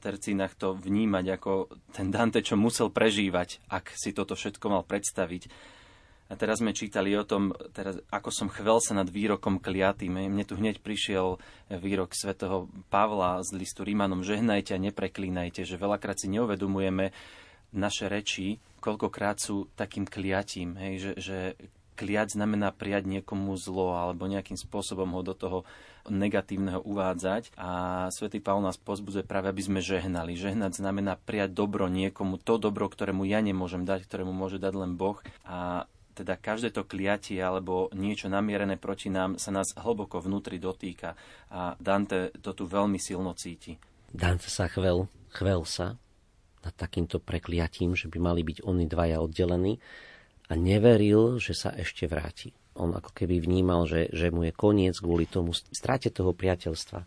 [0.00, 1.52] tercínach to vnímať ako
[1.92, 5.42] ten Dante, čo musel prežívať, ak si toto všetko mal predstaviť.
[6.30, 10.14] A teraz sme čítali o tom, teraz, ako som chvel sa nad výrokom kliatým.
[10.14, 16.22] Mne tu hneď prišiel výrok svätého Pavla z listu Rímanom, žehnajte a nepreklínajte, že veľakrát
[16.22, 17.10] si neuvedomujeme
[17.74, 21.38] naše reči, koľkokrát sú takým kliatím, hej, že, že
[22.00, 25.58] kliať znamená prijať niekomu zlo alebo nejakým spôsobom ho do toho
[26.08, 27.52] negatívneho uvádzať.
[27.60, 30.32] A svätý Pavol nás pozbudzuje práve, aby sme žehnali.
[30.32, 34.96] Žehnať znamená prijať dobro niekomu, to dobro, ktorému ja nemôžem dať, ktorému môže dať len
[34.96, 35.20] Boh.
[35.44, 35.84] A
[36.16, 41.16] teda každé to kliatie alebo niečo namierené proti nám sa nás hlboko vnútri dotýka
[41.52, 43.76] a Dante to tu veľmi silno cíti.
[44.10, 46.00] Dante sa chvel, chvel sa
[46.60, 49.80] nad takýmto prekliatím, že by mali byť oni dvaja oddelení
[50.50, 52.50] a neveril, že sa ešte vráti.
[52.74, 57.00] On ako keby vnímal, že, že mu je koniec kvôli tomu strate toho priateľstva.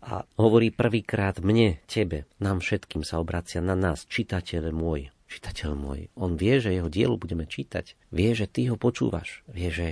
[0.00, 6.00] A hovorí prvýkrát mne, tebe, nám všetkým sa obracia na nás, čitateľ môj, čitateľ môj.
[6.16, 7.98] On vie, že jeho dielu budeme čítať.
[8.08, 9.44] Vie, že ty ho počúvaš.
[9.50, 9.88] Vie, že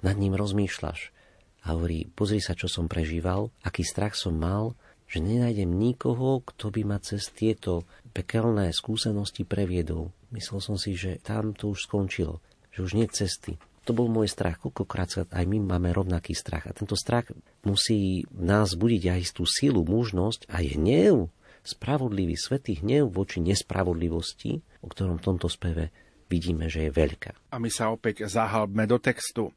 [0.00, 1.12] nad ním rozmýšľaš.
[1.60, 4.72] A hovorí, pozri sa, čo som prežíval, aký strach som mal,
[5.10, 7.82] že nenájdem nikoho, kto by ma cez tieto
[8.14, 10.14] pekelné skúsenosti previedol.
[10.30, 12.38] Myslel som si, že tam to už skončilo,
[12.70, 13.58] že už nie cesty.
[13.88, 14.62] To bol môj strach.
[14.62, 16.70] Koľkokrát sa aj my máme rovnaký strach.
[16.70, 17.26] A tento strach
[17.66, 21.26] musí v nás budiť aj istú sílu, mužnosť a hnev,
[21.66, 25.90] spravodlivý, svetý hnev voči nespravodlivosti, o ktorom v tomto speve
[26.30, 27.50] vidíme, že je veľká.
[27.50, 29.50] A my sa opäť zahalbme do textu.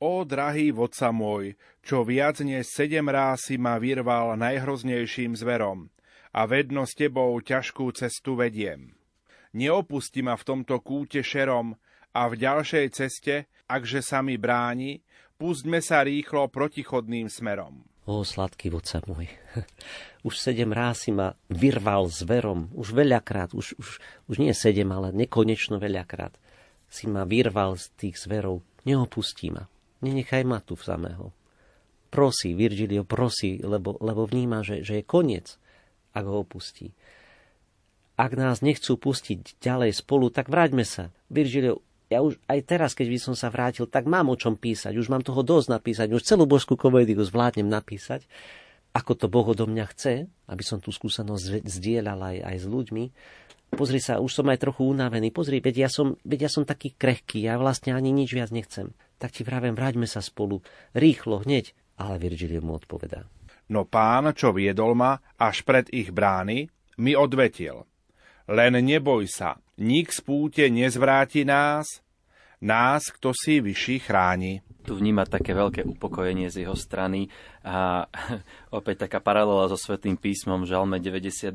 [0.00, 5.92] O drahý vodca môj, čo viac než sedem ráz si ma vyrval najhroznejším zverom
[6.32, 8.96] a vedno s tebou ťažkú cestu vediem.
[9.52, 11.76] Neopusti ma v tomto kúte šerom
[12.16, 15.04] a v ďalšej ceste, akže sa mi bráni,
[15.36, 17.84] pustme sa rýchlo protichodným smerom.
[18.08, 19.28] O, sladký vodca môj,
[20.28, 23.88] už sedem ráz si ma vyrval zverom, už veľakrát, už, už,
[24.32, 26.40] už nie sedem, ale nekonečno veľakrát
[26.90, 28.64] si ma vyrval z tých zverov.
[28.82, 29.68] Neopustí ma,
[30.00, 31.26] nenechaj ma tu v samého.
[32.10, 35.56] Prosí, Virgilio, prosí, lebo, lebo vníma, že, že je koniec,
[36.10, 36.90] ak ho opustí
[38.20, 41.08] ak nás nechcú pustiť ďalej spolu, tak vráťme sa.
[41.32, 41.80] Virgilio,
[42.12, 44.92] ja už aj teraz, keď by som sa vrátil, tak mám o čom písať.
[44.92, 46.12] Už mám toho dosť napísať.
[46.12, 48.28] Už celú božskú komédiu zvládnem napísať,
[48.92, 53.04] ako to Boh odo mňa chce, aby som tú skúsenosť zdieľal aj, aj s ľuďmi.
[53.72, 55.32] Pozri sa, už som aj trochu unavený.
[55.32, 58.92] Pozri, veď ja, som, veď ja som taký krehký, ja vlastne ani nič viac nechcem.
[59.20, 60.64] Tak ti vravím, vráťme sa spolu.
[60.96, 61.76] Rýchlo, hneď.
[62.00, 63.28] Ale Virgilio mu odpovedá.
[63.68, 67.84] No pán, čo viedol ma až pred ich brány, mi odvetil.
[68.50, 72.02] Len neboj sa, nik z púte nezvráti nás,
[72.64, 74.64] nás, kto si vyšší chráni.
[74.80, 77.28] Tu vníma také veľké upokojenie z jeho strany
[77.60, 78.08] a
[78.78, 81.52] opäť taká paralela so Svetým písmom Žalme 91,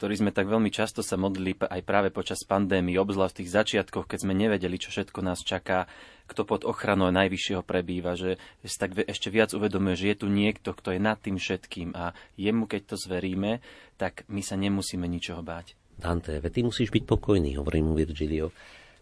[0.00, 4.08] ktorý sme tak veľmi často sa modlili aj práve počas pandémie, obzvlášť v tých začiatkoch,
[4.08, 5.84] keď sme nevedeli, čo všetko nás čaká,
[6.28, 10.76] kto pod ochranou Najvyššieho prebýva, že si tak ešte viac uvedomuje, že je tu niekto,
[10.76, 13.60] kto je nad tým všetkým a jemu, keď to zveríme,
[14.00, 15.76] tak my sa nemusíme ničoho báť.
[15.98, 18.54] Dante, ty musíš byť pokojný, hovorí mu Virgilio,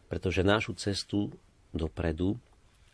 [0.08, 1.28] pretože našu cestu
[1.76, 2.40] dopredu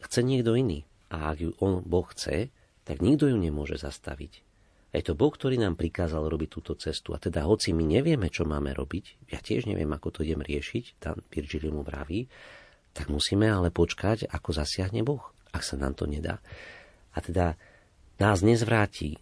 [0.06, 0.84] chce niekto iný.
[1.12, 2.48] A ak ju on, Boh chce,
[2.82, 4.42] tak nikto ju nemôže zastaviť.
[4.92, 7.16] A je to Boh, ktorý nám prikázal robiť túto cestu.
[7.16, 11.00] A teda, hoci my nevieme, čo máme robiť, ja tiež neviem, ako to idem riešiť,
[11.00, 12.28] tam Virgilio mu vraví,
[12.92, 16.44] tak musíme ale počkať, ako zasiahne Boh, ak sa nám to nedá.
[17.16, 17.56] A teda
[18.20, 19.16] nás nezvráti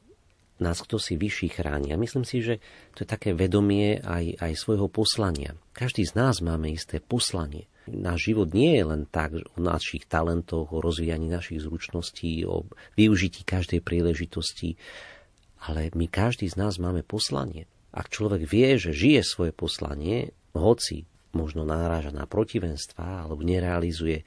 [0.60, 1.90] nás kto si vyšší chráni.
[1.90, 2.60] A myslím si, že
[2.92, 5.56] to je také vedomie aj, aj svojho poslania.
[5.72, 7.66] Každý z nás máme isté poslanie.
[7.88, 12.68] Náš život nie je len tak o našich talentoch, o rozvíjaní našich zručností, o
[12.98, 14.76] využití každej príležitosti,
[15.64, 17.64] ale my každý z nás máme poslanie.
[17.90, 24.26] Ak človek vie, že žije svoje poslanie, hoci možno náraža na protivenstva alebo nerealizuje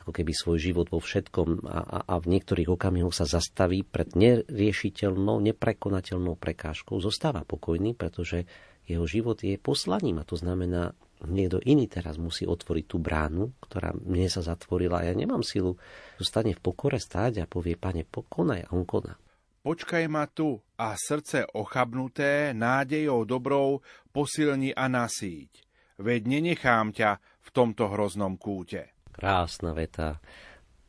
[0.00, 4.16] ako keby svoj život vo všetkom a, a, a v niektorých okamihoch sa zastaví pred
[4.16, 8.48] neriešiteľnou, neprekonateľnou prekážkou, zostáva pokojný, pretože
[8.88, 10.96] jeho život je poslaním a to znamená,
[11.28, 15.76] niekto iný teraz musí otvoriť tú bránu, ktorá mne sa zatvorila a ja nemám silu.
[16.16, 19.16] Zostane v pokore stáť a povie, pane, pokonaj a on koná.
[19.60, 25.68] Počkaj ma tu a srdce ochabnuté nádejou dobrou posilni a nasíť.
[26.00, 28.96] Veď nenechám ťa v tomto hroznom kúte.
[29.12, 30.16] Krásna veta.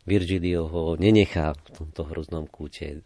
[0.08, 3.04] Virgilio ho nenechá v tomto hroznom kúte.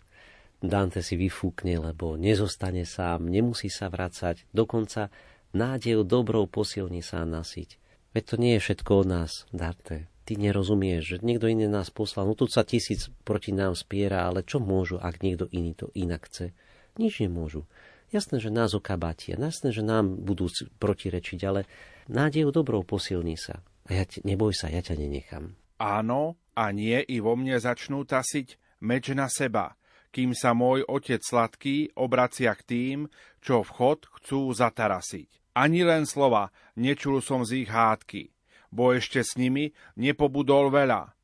[0.62, 5.10] Dante si vyfúkne, lebo nezostane sám, nemusí sa vracať, dokonca
[5.56, 7.80] nádejou dobrou posilní sa nasiť.
[8.12, 10.08] Veď to nie je všetko od nás, Dante.
[10.26, 12.28] Ty nerozumieš, že niekto iný nás poslal.
[12.28, 16.28] No tu sa tisíc proti nám spiera, ale čo môžu, ak niekto iný to inak
[16.28, 16.52] chce?
[16.98, 17.64] Nič nemôžu.
[18.10, 20.48] Jasné, že nás okabatia, jasné, že nám budú
[20.80, 21.68] protirečiť, ale
[22.08, 23.60] nádejou dobrou posilní sa.
[23.86, 25.54] A ja te, neboj sa, ja ťa nenechám.
[25.78, 29.76] Áno, a nie i vo mne začnú tasiť meč na seba,
[30.16, 32.98] kým sa môj otec sladký obracia k tým,
[33.44, 35.45] čo vchod chcú zatarasiť.
[35.56, 38.30] Ani len slova nečul som z ich hádky,
[38.76, 41.16] bo ešte s nimi nepobudol veľa.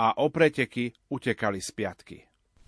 [0.00, 2.16] a o preteky utekali z piatky.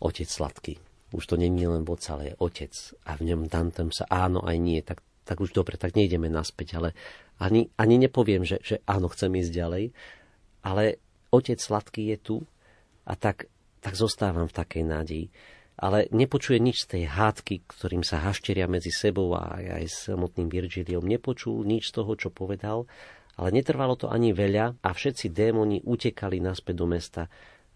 [0.05, 0.77] Otec sladký.
[1.17, 2.73] Už to není len voc, ale je otec.
[3.09, 4.81] A v ňom Dantem sa áno aj nie.
[4.85, 6.77] Tak, tak už dobre, tak nejdeme naspäť.
[6.77, 6.89] Ale
[7.41, 9.85] ani, ani nepoviem, že, že áno, chcem ísť ďalej.
[10.61, 11.01] Ale
[11.33, 12.37] otec sladký je tu
[13.09, 13.49] a tak,
[13.81, 15.27] tak zostávam v takej nádeji.
[15.83, 20.47] Ale nepočuje nič z tej hádky, ktorým sa hašteria medzi sebou a aj s samotným
[20.47, 21.03] Virgiliom.
[21.03, 22.87] Nepočul nič z toho, čo povedal,
[23.35, 27.23] ale netrvalo to ani veľa a všetci démoni utekali naspäť do mesta,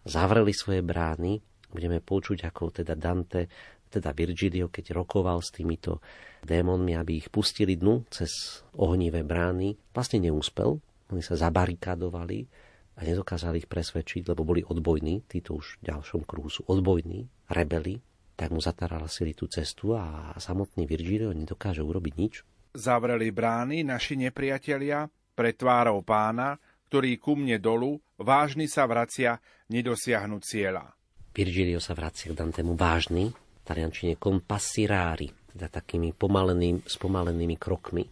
[0.07, 1.43] zavreli svoje brány.
[1.67, 3.51] Budeme počuť, ako teda Dante,
[3.91, 5.99] teda Virgilio, keď rokoval s týmito
[6.39, 10.79] démonmi, aby ich pustili dnu cez ohnivé brány, vlastne neúspel.
[11.11, 12.66] Oni sa zabarikádovali
[12.97, 18.01] a nedokázali ich presvedčiť, lebo boli odbojní, títo už v ďalšom kruhu sú odbojní, rebeli,
[18.33, 22.33] tak mu zatarala sily tú cestu a samotný Virgilio nedokáže urobiť nič.
[22.77, 26.57] Zavreli brány naši nepriatelia pred tvárou pána,
[26.89, 29.37] ktorý ku mne dolu vážny sa vracia
[29.69, 30.85] nedosiahnuť cieľa.
[31.33, 33.29] Virgilio sa vracia k Dantemu vážny,
[33.61, 38.05] taliančine compassirari, teda takými pomaleným, spomalenými krokmi.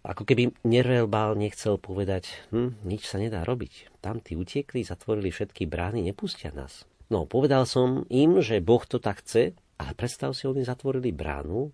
[0.00, 4.00] Ako keby nereelbál nechcel povedať, hm, nič sa nedá robiť.
[4.00, 6.88] Tam tí utiekli, zatvorili všetky brány, nepustia nás.
[7.12, 11.68] No, povedal som im, že Boh to tak chce, ale predstav si, oni zatvorili bránu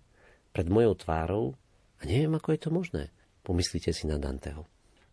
[0.51, 1.45] pred mojou tvárou
[1.99, 3.03] a neviem, ako je to možné.
[3.47, 4.67] Pomyslite si na Danteho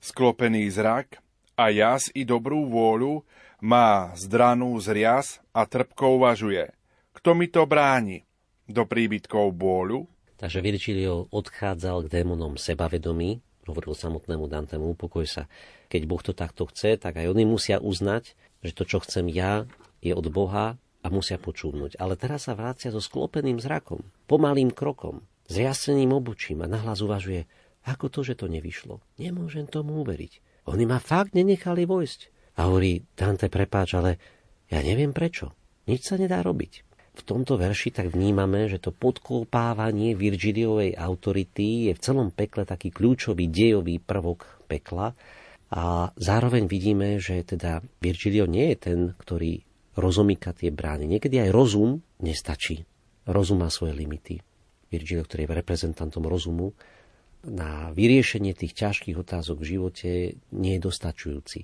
[0.05, 1.25] sklopený zrak
[1.57, 3.25] a jas i dobrú vôľu,
[3.65, 6.69] má zdranú zriaz a trpko uvažuje.
[7.17, 8.29] Kto mi to bráni?
[8.69, 10.05] Do príbytkov bôľu?
[10.39, 15.49] Takže Virgilio odchádzal k démonom sebavedomí, hovoril samotnému Dantemu, upokoj sa.
[15.89, 19.65] Keď Boh to takto chce, tak aj oni musia uznať, že to, čo chcem ja,
[20.05, 21.97] je od Boha a musia počúvnuť.
[21.97, 27.49] Ale teraz sa vrácia so sklopeným zrakom, pomalým krokom, zriaseným obočím a nahlas uvažuje,
[27.85, 29.05] ako to, že to nevyšlo?
[29.21, 30.65] Nemôžem tomu uveriť.
[30.73, 32.21] Oni ma fakt nenechali vojsť.
[32.57, 34.17] A hovorí, Dante, prepáč, ale
[34.73, 35.53] ja neviem prečo.
[35.85, 36.94] Nič sa nedá robiť.
[37.15, 42.91] V tomto verši tak vnímame, že to podkopávanie Virgiliovej autority je v celom pekle taký
[42.91, 45.15] kľúčový dejový prvok pekla
[45.71, 49.63] a zároveň vidíme, že teda Virgilio nie je ten, ktorý
[49.95, 51.07] rozumíka tie brány.
[51.07, 52.83] Niekedy aj rozum nestačí.
[53.31, 54.43] Rozum má svoje limity.
[54.91, 56.75] Virgilio, ktorý je reprezentantom rozumu,
[57.45, 60.11] na vyriešenie tých ťažkých otázok v živote
[60.57, 61.61] nie je dostačujúci.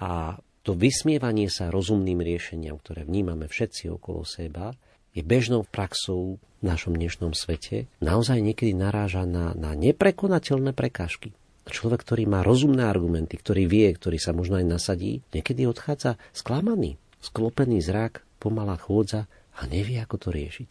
[0.00, 4.76] A to vysmievanie sa rozumným riešeniam, ktoré vnímame všetci okolo seba,
[5.16, 11.34] je bežnou praxou v našom dnešnom svete, naozaj niekedy naráža na, na neprekonateľné prekážky.
[11.70, 16.98] Človek, ktorý má rozumné argumenty, ktorý vie, ktorý sa možno aj nasadí, niekedy odchádza sklamaný,
[17.22, 20.70] sklopený zrak, pomalá chôdza a nevie, ako to riešiť.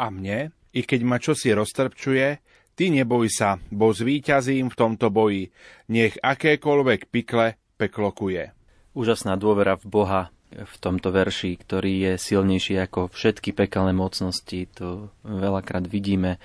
[0.00, 2.26] A mne, i keď ma čosi roztrpčuje,
[2.80, 5.52] Ty neboj sa, bo zvíťazím v tomto boji,
[5.92, 8.56] nech akékoľvek pikle peklo kuje.
[8.90, 14.66] Úžasná dôvera v Boha v tomto verši, ktorý je silnejší ako všetky pekelné mocnosti.
[14.82, 16.42] To veľakrát vidíme,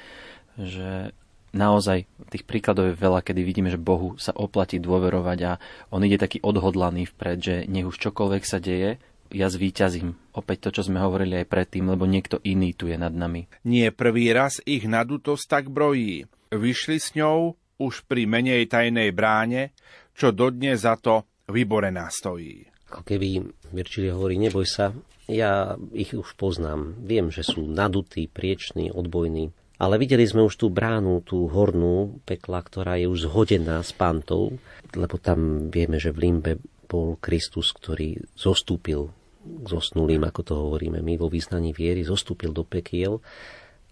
[0.53, 1.09] že
[1.57, 5.57] naozaj tých príkladov je veľa, kedy vidíme, že Bohu sa oplatí dôverovať a
[5.89, 9.01] on ide taký odhodlaný vpred, že nech už čokoľvek sa deje,
[9.33, 10.13] ja zvíťazím.
[10.37, 13.49] Opäť to, čo sme hovorili aj predtým, lebo niekto iný tu je nad nami.
[13.65, 16.29] Nie prvý raz ich nadutosť tak brojí.
[16.53, 19.73] Vyšli s ňou už pri menej tajnej bráne,
[20.13, 22.65] čo dodnes za to vyborená stojí.
[22.89, 23.41] Ako keby
[23.73, 24.93] Virčili hovorí, neboj sa,
[25.25, 27.01] ja ich už poznám.
[27.01, 29.49] Viem, že sú nadutí, prieční, odbojní.
[29.75, 34.55] Ale videli sme už tú bránu, tú hornú pekla, ktorá je už zhodená s pantou,
[34.95, 36.51] lebo tam vieme, že v Limbe
[36.87, 39.11] bol Kristus, ktorý zostúpil
[39.43, 43.19] k zosnulým, ako to hovoríme my vo význaní viery, zostúpil do pekiel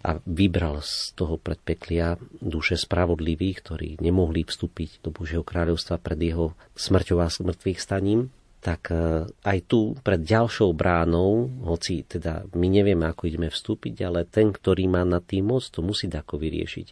[0.04, 6.52] a vybral z toho predpeklia duše spravodlivých, ktorí nemohli vstúpiť do Božieho kráľovstva pred jeho
[6.76, 8.28] smrťou a smrtvých staním,
[8.60, 14.28] tak e, aj tu pred ďalšou bránou, hoci teda my nevieme, ako ideme vstúpiť, ale
[14.28, 16.86] ten, ktorý má na tým moc, to musí dako vyriešiť.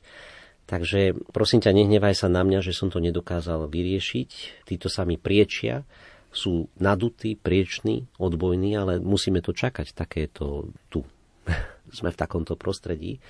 [0.69, 4.63] Takže prosím ťa, nehnevaj sa na mňa, že som to nedokázal vyriešiť.
[4.65, 5.85] Títo sa mi priečia,
[6.33, 9.93] sú nadutí, prieční, odbojní, ale musíme to čakať.
[9.93, 11.05] Takéto tu.
[11.93, 13.20] Sme v takomto prostredí.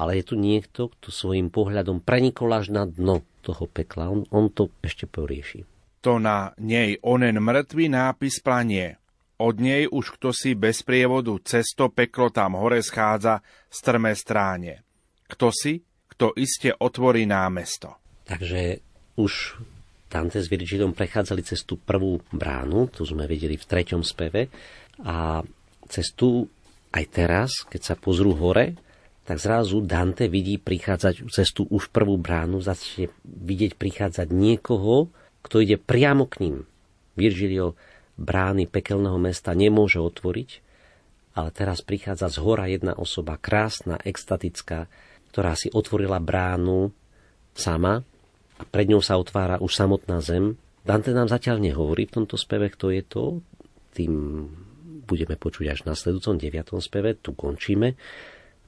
[0.00, 4.08] Ale je tu niekto, kto svojim pohľadom prenikol až na dno toho pekla.
[4.08, 5.68] On, on to ešte porieši.
[6.00, 8.96] To na nej onen mŕtvý nápis planie.
[9.40, 14.84] Od nej už kto si bez prievodu cesto peklo tam hore schádza strme stráne.
[15.28, 15.80] Kto si,
[16.16, 18.00] kto iste otvorí námesto.
[18.24, 18.80] Takže
[19.20, 19.60] už
[20.10, 24.50] Dante s Virgilom prechádzali cez tú prvú bránu, tu sme videli v treťom speve,
[25.06, 25.40] a
[25.86, 26.50] cez tú
[26.90, 28.74] aj teraz, keď sa pozrú hore,
[29.22, 35.14] tak zrazu Dante vidí prichádzať cez tú už prvú bránu, začne vidieť prichádzať niekoho,
[35.46, 36.56] kto ide priamo k ním.
[37.14, 37.78] Virgilio
[38.18, 40.50] brány pekelného mesta nemôže otvoriť,
[41.38, 44.90] ale teraz prichádza z hora jedna osoba, krásna, extatická,
[45.30, 46.90] ktorá si otvorila bránu
[47.54, 48.02] sama
[48.58, 50.58] a pred ňou sa otvára už samotná zem.
[50.82, 53.24] Dante nám zatiaľ nehovorí v tomto speve, kto je to,
[53.94, 54.12] tým
[55.10, 56.78] budeme počuť až v nasledujúcom 9.
[56.78, 57.98] speve, tu končíme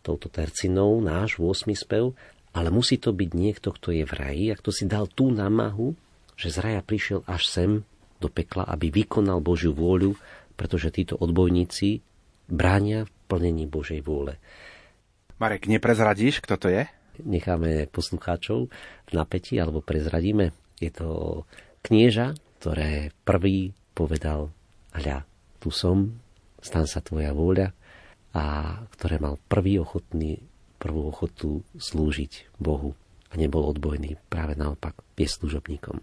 [0.02, 1.70] touto tercinou náš 8.
[1.78, 2.18] spev,
[2.52, 5.94] ale musí to byť niekto, kto je v raji a kto si dal tú námahu,
[6.34, 7.70] že z raja prišiel až sem
[8.18, 10.18] do pekla, aby vykonal Božiu vôľu,
[10.58, 12.02] pretože títo odbojníci
[12.50, 14.36] bránia v plnení Božej vôle.
[15.38, 16.84] Marek, neprezradíš, kto to je?
[17.22, 18.70] Necháme poslucháčov
[19.08, 20.54] v napätí, alebo prezradíme.
[20.78, 21.08] Je to
[21.82, 24.54] knieža, ktoré prvý povedal,
[24.94, 25.26] hľa,
[25.58, 26.21] tu som,
[26.62, 27.74] stan sa tvoja vôľa,
[28.32, 28.44] a
[28.96, 30.40] ktoré mal prvý ochotný,
[30.80, 32.96] prvú ochotu slúžiť Bohu
[33.28, 36.00] a nebol odbojný, práve naopak, je služobníkom.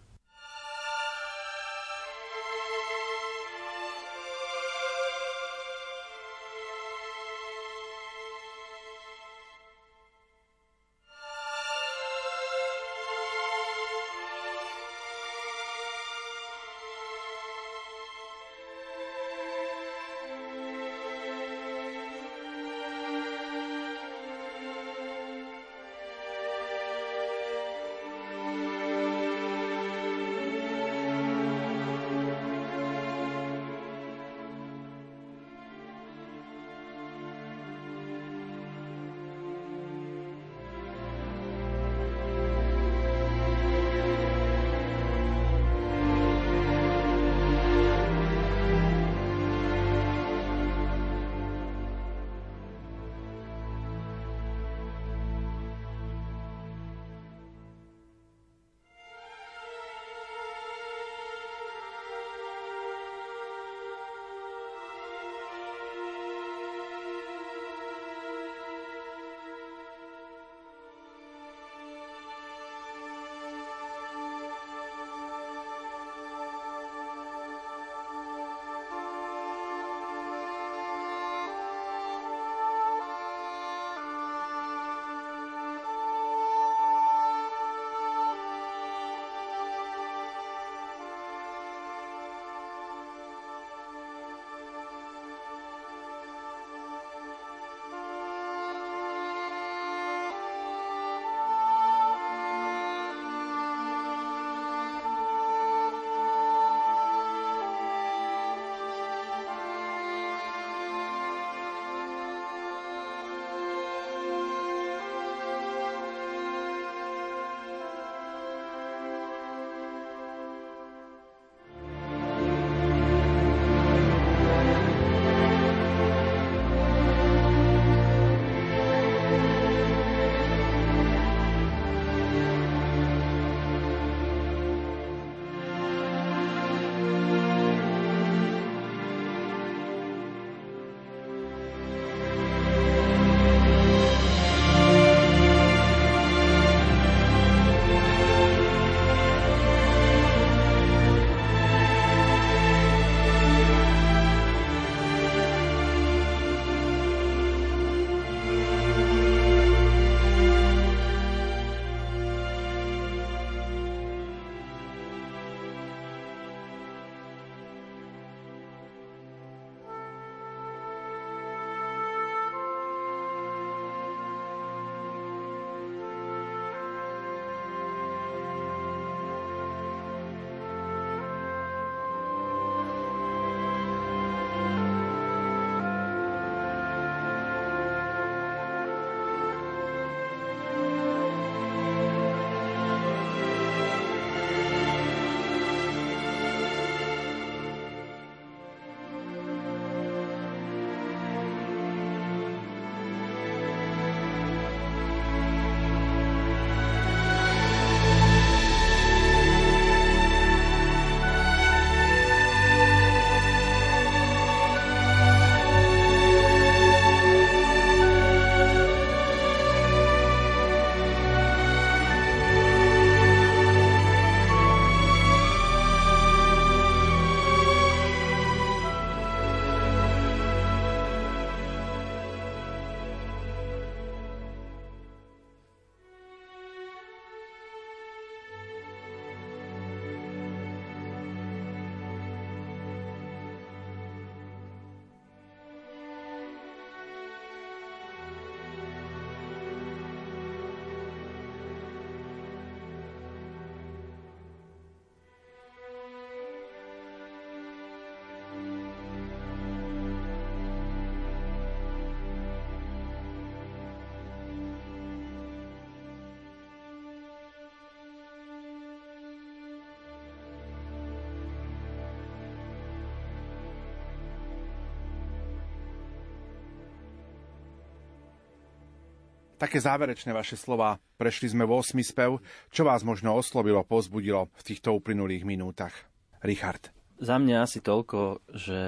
[279.60, 281.04] Také záverečné vaše slova.
[281.20, 282.40] Prešli sme v 8 spev.
[282.72, 285.92] Čo vás možno oslovilo, pozbudilo v týchto uplynulých minútach?
[286.40, 286.96] Richard.
[287.20, 288.80] Za mňa asi toľko, že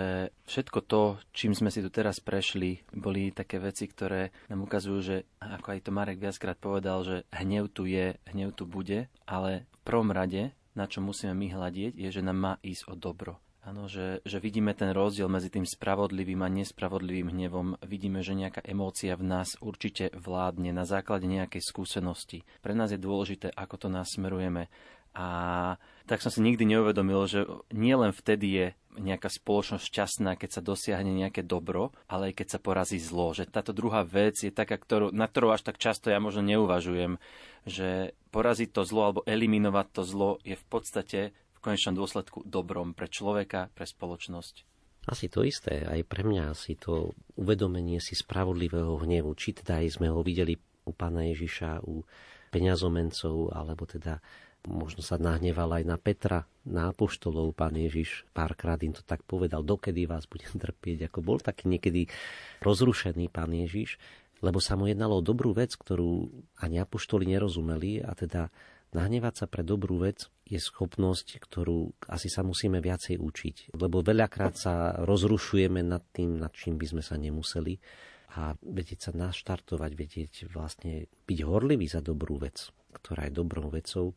[0.48, 5.28] všetko to, čím sme si tu teraz prešli, boli také veci, ktoré nám ukazujú, že
[5.44, 9.80] ako aj to Marek viackrát povedal, že hnev tu je, hnev tu bude, ale v
[9.84, 13.44] prvom rade, na čo musíme my hľadieť, je, že nám má ísť o dobro.
[13.62, 17.78] Áno, že, že vidíme ten rozdiel medzi tým spravodlivým a nespravodlivým hnevom.
[17.86, 22.42] Vidíme, že nejaká emócia v nás určite vládne na základe nejakej skúsenosti.
[22.66, 24.66] Pre nás je dôležité, ako to nasmerujeme.
[25.14, 25.28] A
[26.10, 28.68] tak som si nikdy neuvedomil, že nie len vtedy je
[28.98, 33.32] nejaká spoločnosť šťastná, keď sa dosiahne nejaké dobro, ale aj keď sa porazí zlo.
[33.32, 37.22] Že táto druhá vec je taká, ktorú, na ktorú až tak často ja možno neuvažujem,
[37.70, 41.20] že poraziť to zlo alebo eliminovať to zlo je v podstate
[41.62, 44.68] konečnom dôsledku dobrom pre človeka, pre spoločnosť.
[45.10, 49.98] Asi to isté, aj pre mňa asi to uvedomenie si spravodlivého hnevu, či teda aj
[49.98, 50.54] sme ho videli
[50.86, 52.06] u pána Ježiša, u
[52.54, 54.22] peňazomencov, alebo teda
[54.70, 59.66] možno sa nahneval aj na Petra, na apoštolov, pán Ježiš párkrát im to tak povedal,
[59.66, 62.06] dokedy vás budem trpieť, ako bol taký niekedy
[62.62, 63.98] rozrušený pán Ježiš,
[64.46, 66.30] lebo sa mu jednalo o dobrú vec, ktorú
[66.62, 68.54] ani apoštoli nerozumeli a teda
[68.92, 73.56] Nahnevať sa pre dobrú vec je schopnosť, ktorú asi sa musíme viacej učiť.
[73.80, 77.80] Lebo veľakrát sa rozrušujeme nad tým, nad čím by sme sa nemuseli.
[78.36, 84.16] A vedieť sa naštartovať, vedieť vlastne byť horlivý za dobrú vec, ktorá je dobrou vecou,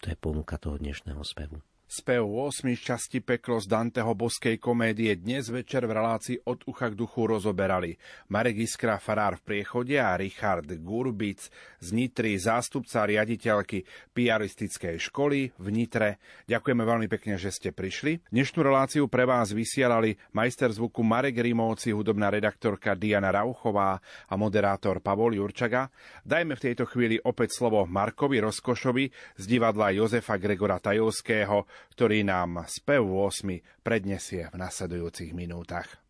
[0.00, 1.60] to je ponuka toho dnešného spevu.
[1.84, 6.96] Spev 8 časti peklo z Danteho boskej komédie dnes večer v relácii od ucha k
[6.96, 8.00] duchu rozoberali
[8.32, 11.52] Marek Iskra, farár v priechode a Richard Gurbic
[11.84, 13.84] z Nitry, zástupca riaditeľky
[14.16, 16.16] piaristickej školy v Nitre.
[16.48, 18.32] Ďakujeme veľmi pekne, že ste prišli.
[18.32, 25.04] Dnešnú reláciu pre vás vysielali majster zvuku Marek Rimovci, hudobná redaktorka Diana Rauchová a moderátor
[25.04, 25.92] Pavol Jurčaga.
[26.24, 32.64] Dajme v tejto chvíli opäť slovo Markovi Rozkošovi z divadla Jozefa Gregora Tajovského, ktorý nám
[32.70, 36.03] spev 8 prednesie v nasledujúcich minútach.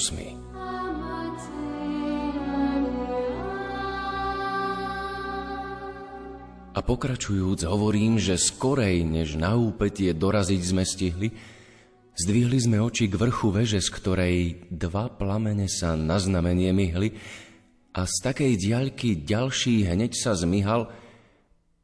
[0.00, 0.16] 8.
[6.72, 11.28] A pokračujúc hovorím, že skorej, než na úpetie doraziť sme stihli,
[12.16, 14.36] zdvihli sme oči k vrchu veže, z ktorej
[14.72, 17.12] dva plamene sa na znamenie myhli
[17.92, 20.88] a z takej diaľky ďalší hneď sa zmihal,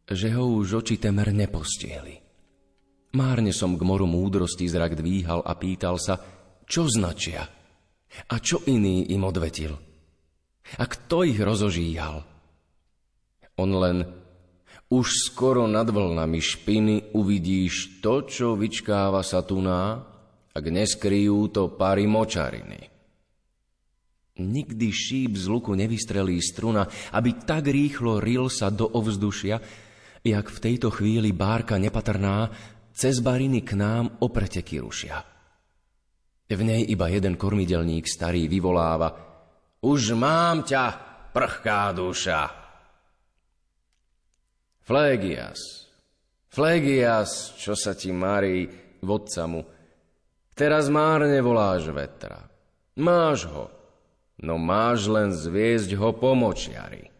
[0.08, 2.24] že ho už oči temer nepostihli.
[3.12, 6.16] Márne som k moru múdrosti zrak dvíhal a pýtal sa–
[6.66, 7.46] čo značia?
[8.32, 9.76] A čo iný im odvetil?
[10.80, 12.24] A kto ich rozožíhal?
[13.56, 14.04] On len
[14.86, 19.98] už skoro nad vlnami špiny uvidíš to, čo vyčkáva sa tuná,
[20.54, 22.80] ak neskryjú to pary močariny.
[24.36, 26.84] Nikdy šíp z luku nevystrelí struna,
[27.16, 29.56] aby tak rýchlo ril sa do ovzdušia,
[30.20, 32.52] jak v tejto chvíli bárka nepatrná
[32.92, 35.35] cez bariny k nám o preteky rušia.
[36.46, 39.10] V nej iba jeden kormidelník starý vyvoláva
[39.82, 40.84] Už mám ťa,
[41.34, 42.40] prchká duša.
[44.86, 45.86] Flégias,
[46.46, 48.70] Flégias, čo sa ti marí,
[49.02, 49.66] vodca mu,
[50.54, 52.46] teraz márne voláš vetra.
[52.96, 53.66] Máš ho,
[54.40, 57.12] no máš len zviezť ho po močiari.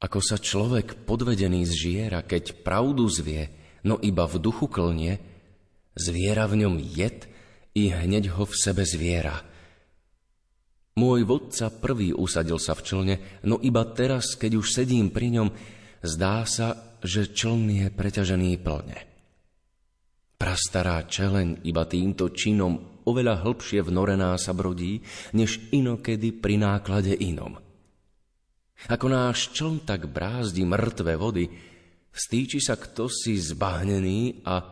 [0.00, 3.52] Ako sa človek podvedený zžiera, keď pravdu zvie,
[3.84, 5.20] no iba v duchu klnie,
[5.92, 7.29] zviera v ňom jed
[7.74, 9.38] i hneď ho v sebe zviera.
[10.98, 13.14] Môj vodca prvý usadil sa v člne,
[13.46, 15.48] no iba teraz, keď už sedím pri ňom,
[16.02, 18.98] zdá sa, že čln je preťažený plne.
[20.40, 25.00] Prastará čeleň iba týmto činom oveľa hlbšie vnorená sa brodí,
[25.36, 27.56] než inokedy pri náklade inom.
[28.88, 31.44] Ako náš čln tak brázdi mŕtve vody,
[32.12, 34.64] vstýči sa kto si zbahnený a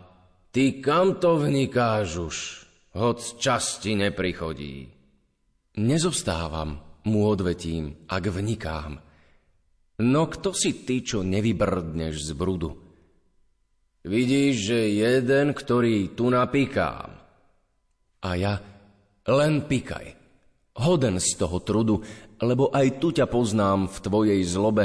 [0.49, 2.37] ty kam to vnikáš už?
[2.99, 4.91] Hoc časti neprichodí.
[5.79, 8.99] Nezostávam, mu odvetím, ak vnikám.
[10.03, 12.75] No kto si ty, čo nevybrdneš z brudu?
[14.03, 17.09] Vidíš, že jeden, ktorý tu napíkám.
[18.19, 18.59] A ja,
[19.27, 20.19] len pikaj,
[20.79, 22.03] Hoden z toho trudu,
[22.39, 24.85] lebo aj tu ťa poznám v tvojej zlobe,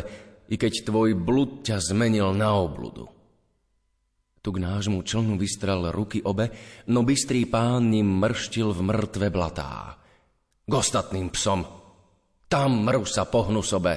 [0.49, 3.09] i keď tvoj blud ťa zmenil na obludu.
[4.43, 6.51] Tu k nášmu člnu vystrel ruky obe,
[6.91, 9.95] no bystrý pán ním mrštil v mŕtve blatá.
[10.67, 11.63] K ostatným psom,
[12.51, 13.95] tam mrv sa pohnu sobe.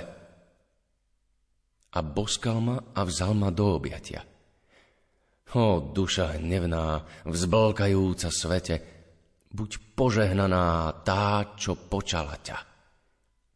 [1.91, 4.23] A boskal ma a vzal ma do objatia.
[5.59, 8.77] O, duša hnevná, vzblkajúca svete,
[9.51, 12.59] buď požehnaná tá, čo počala ťa.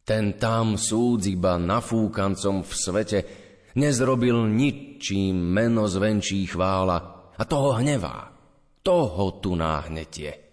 [0.03, 3.19] Ten tam súd iba nafúkancom v svete,
[3.75, 8.27] Nezrobil ničím meno zvenčí chvála a toho hnevá.
[8.81, 10.51] Toho tu náhnetie.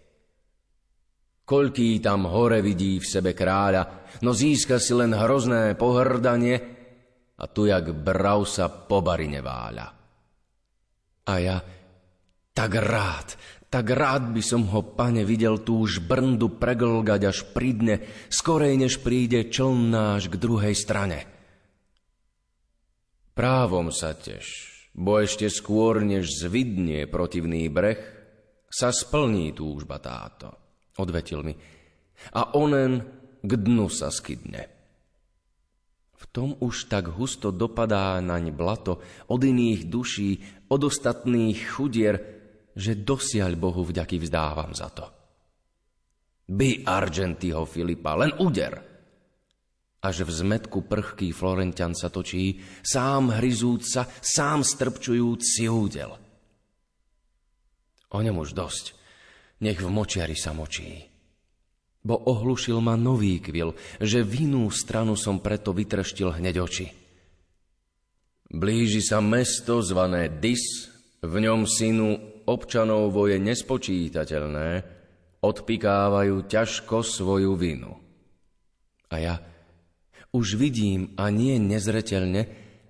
[1.48, 6.60] Koľký tam hore vidí v sebe kráľa, no získa si len hrozné pohrdanie
[7.40, 9.86] a tu jak brav sa po bari neváľa.
[11.24, 11.56] A ja
[12.52, 13.40] tak rád,
[13.72, 19.48] tak rád by som ho, pane, videl tú žbrndu preglgať až pridne, skorej než príde
[19.48, 21.38] čln náš k druhej strane.
[23.39, 24.66] Právom sa teš,
[24.98, 28.02] bo ešte skôr, než zvidnie protivný breh,
[28.66, 30.51] sa splní túžba táto,
[30.98, 31.55] odvetil mi.
[32.35, 32.98] A onen
[33.39, 34.66] k dnu sa skydne.
[36.19, 38.98] V tom už tak husto dopadá naň blato
[39.31, 40.43] od iných duší,
[40.74, 42.19] od ostatných chudier,
[42.74, 45.06] že dosiaľ Bohu vďaky vzdávam za to.
[46.43, 48.88] By Argentyho Filipa, len uder!
[49.98, 56.14] Až v zmetku prchký Florentian sa točí, sám hryzúc sa, sám strpčujúc si údel.
[58.14, 58.94] O ňom už dosť,
[59.66, 61.02] nech v močiari sa močí.
[61.98, 66.86] Bo ohlušil ma nový kvil, že v inú stranu som preto vytreštil hneď oči.
[68.48, 70.88] Blíži sa mesto zvané Dis,
[71.20, 72.08] v ňom synu
[72.46, 74.68] občanov voje nespočítateľné,
[75.42, 77.92] odpikávajú ťažko svoju vinu.
[79.12, 79.34] A ja,
[80.32, 82.46] už vidím a nie nezretelne,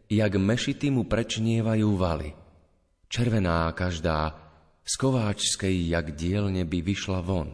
[0.08, 2.34] jak mešity mu prečnievajú valy.
[3.08, 4.34] Červená každá,
[4.84, 7.52] z kováčskej jak dielne by vyšla von.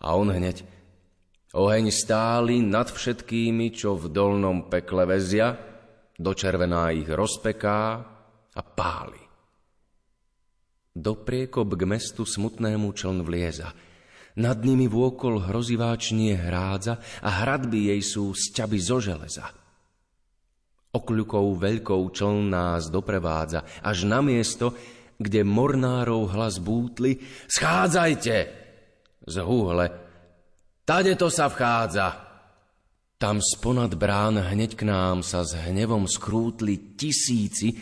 [0.00, 0.64] A on hneď,
[1.52, 5.56] oheň stály nad všetkými, čo v dolnom pekle vezia,
[6.16, 7.80] do červená ich rozpeká
[8.54, 9.20] a páli.
[10.94, 13.70] Do priekop k mestu smutnému čln vlieza–
[14.34, 19.46] nad nimi vôkol hroziváčnie hrádza a hradby jej sú sťaby zo železa.
[20.94, 24.74] Okľukou veľkou čln nás doprevádza až na miesto,
[25.18, 27.18] kde mornárov hlas bútli
[27.50, 28.36] Schádzajte!
[29.26, 29.86] Z húhle
[30.86, 32.24] Tade to sa vchádza!
[33.18, 37.78] Tam sponad brán hneď k nám sa s hnevom skrútli tisíci,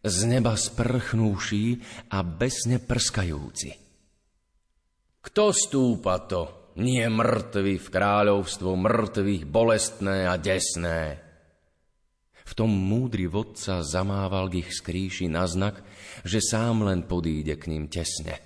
[0.00, 1.78] z neba sprchnúší
[2.08, 3.89] a besne prskajúci.
[5.20, 6.72] Kto stúpa to?
[6.80, 11.20] Nie mŕtvy v kráľovstvo mŕtvych, bolestné a desné.
[12.50, 15.84] V tom múdry vodca zamával k ich skríši na znak,
[16.24, 18.40] že sám len podíde k ním tesne.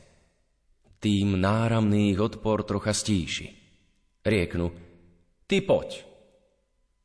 [0.98, 3.48] Tým náramných odpor trocha stíši.
[4.24, 4.66] Rieknu,
[5.44, 6.04] ty poď.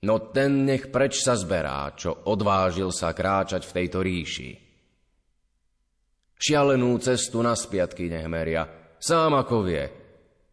[0.08, 4.50] No ten nech preč sa zberá, čo odvážil sa kráčať v tejto ríši.
[6.40, 9.84] Šialenú cestu na spiatky nech meria, sám ako vie,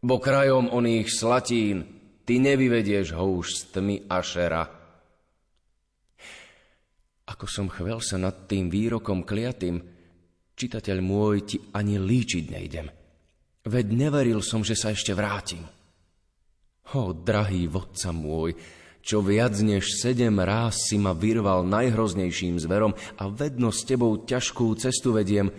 [0.01, 1.83] bo krajom oných slatín
[2.27, 4.63] ty nevyvedieš ho už z tmy a šera.
[7.27, 9.83] Ako som chvel sa nad tým výrokom kliatým,
[10.55, 12.87] čitateľ môj, ti ani líčiť nejdem.
[13.67, 15.67] Veď neveril som, že sa ešte vrátim.
[16.95, 18.55] Ho, drahý vodca môj,
[19.03, 24.71] čo viac než sedem ráz si ma vyrval najhroznejším zverom a vedno s tebou ťažkú
[24.79, 25.51] cestu vediem,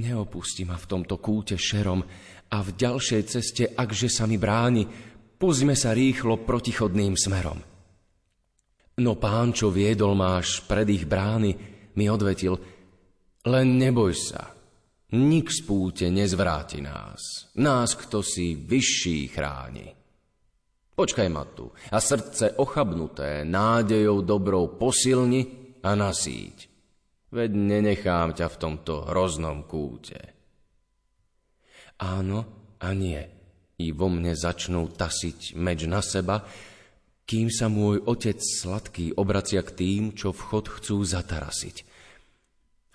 [0.00, 2.00] neopusti ma v tomto kúte šerom
[2.50, 4.86] a v ďalšej ceste, akže sa mi bráni,
[5.38, 7.58] pustme sa rýchlo protichodným smerom.
[9.00, 11.56] No pán, čo viedol máš pred ich brány,
[11.96, 12.58] mi odvetil,
[13.48, 14.52] len neboj sa,
[15.16, 19.88] nik z púte nezvráti nás, nás kto si vyšší chráni.
[20.92, 26.68] Počkaj ma tu a srdce ochabnuté nádejou dobrou posilni a nasíť.
[27.32, 30.39] Veď nenechám ťa v tomto hroznom kúte.
[32.00, 33.20] Áno a nie.
[33.80, 36.44] I vo mne začnú tasiť meč na seba,
[37.28, 41.76] kým sa môj otec sladký obracia k tým, čo vchod chcú zatarasiť.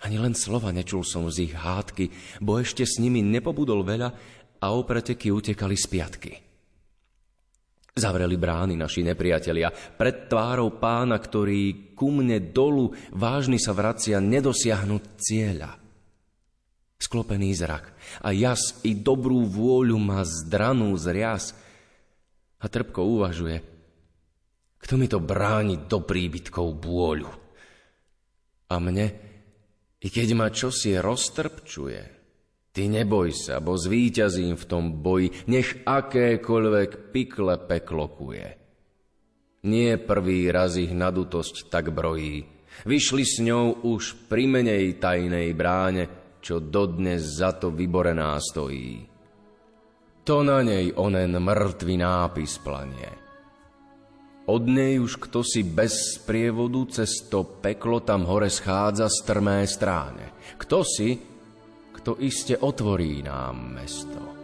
[0.04, 4.08] Ani len slova nečul som z ich hádky, bo ešte s nimi nepobudol veľa
[4.60, 6.32] a o preteky utekali z piatky.
[7.96, 15.02] Zavreli brány naši nepriatelia pred tvárou pána, ktorý ku mne dolu vážny sa vracia nedosiahnuť
[15.16, 15.80] cieľa.
[17.00, 21.56] Sklopený zrak a jas i dobrú vôľu má zdranú zriaz.
[22.60, 23.60] A trpko uvažuje,
[24.80, 27.30] kto mi to bráni do príbytkov bôľu.
[28.70, 29.06] A mne,
[30.02, 32.02] i keď ma čosi roztrpčuje,
[32.74, 38.46] ty neboj sa, bo zvíťazím v tom boji, nech akékoľvek pikle peklokuje.
[39.66, 42.46] Nie prvý raz ich nadutosť tak brojí,
[42.86, 49.06] vyšli s ňou už pri menej tajnej bráne, čo dodnes za to vyborená stojí.
[50.26, 53.12] To na nej onen mŕtvý nápis planie.
[54.46, 60.34] Od nej už kto si bez sprievodu cez to peklo tam hore schádza strmé stráne.
[60.54, 61.18] Kto si,
[61.94, 64.35] kto iste otvorí nám mesto.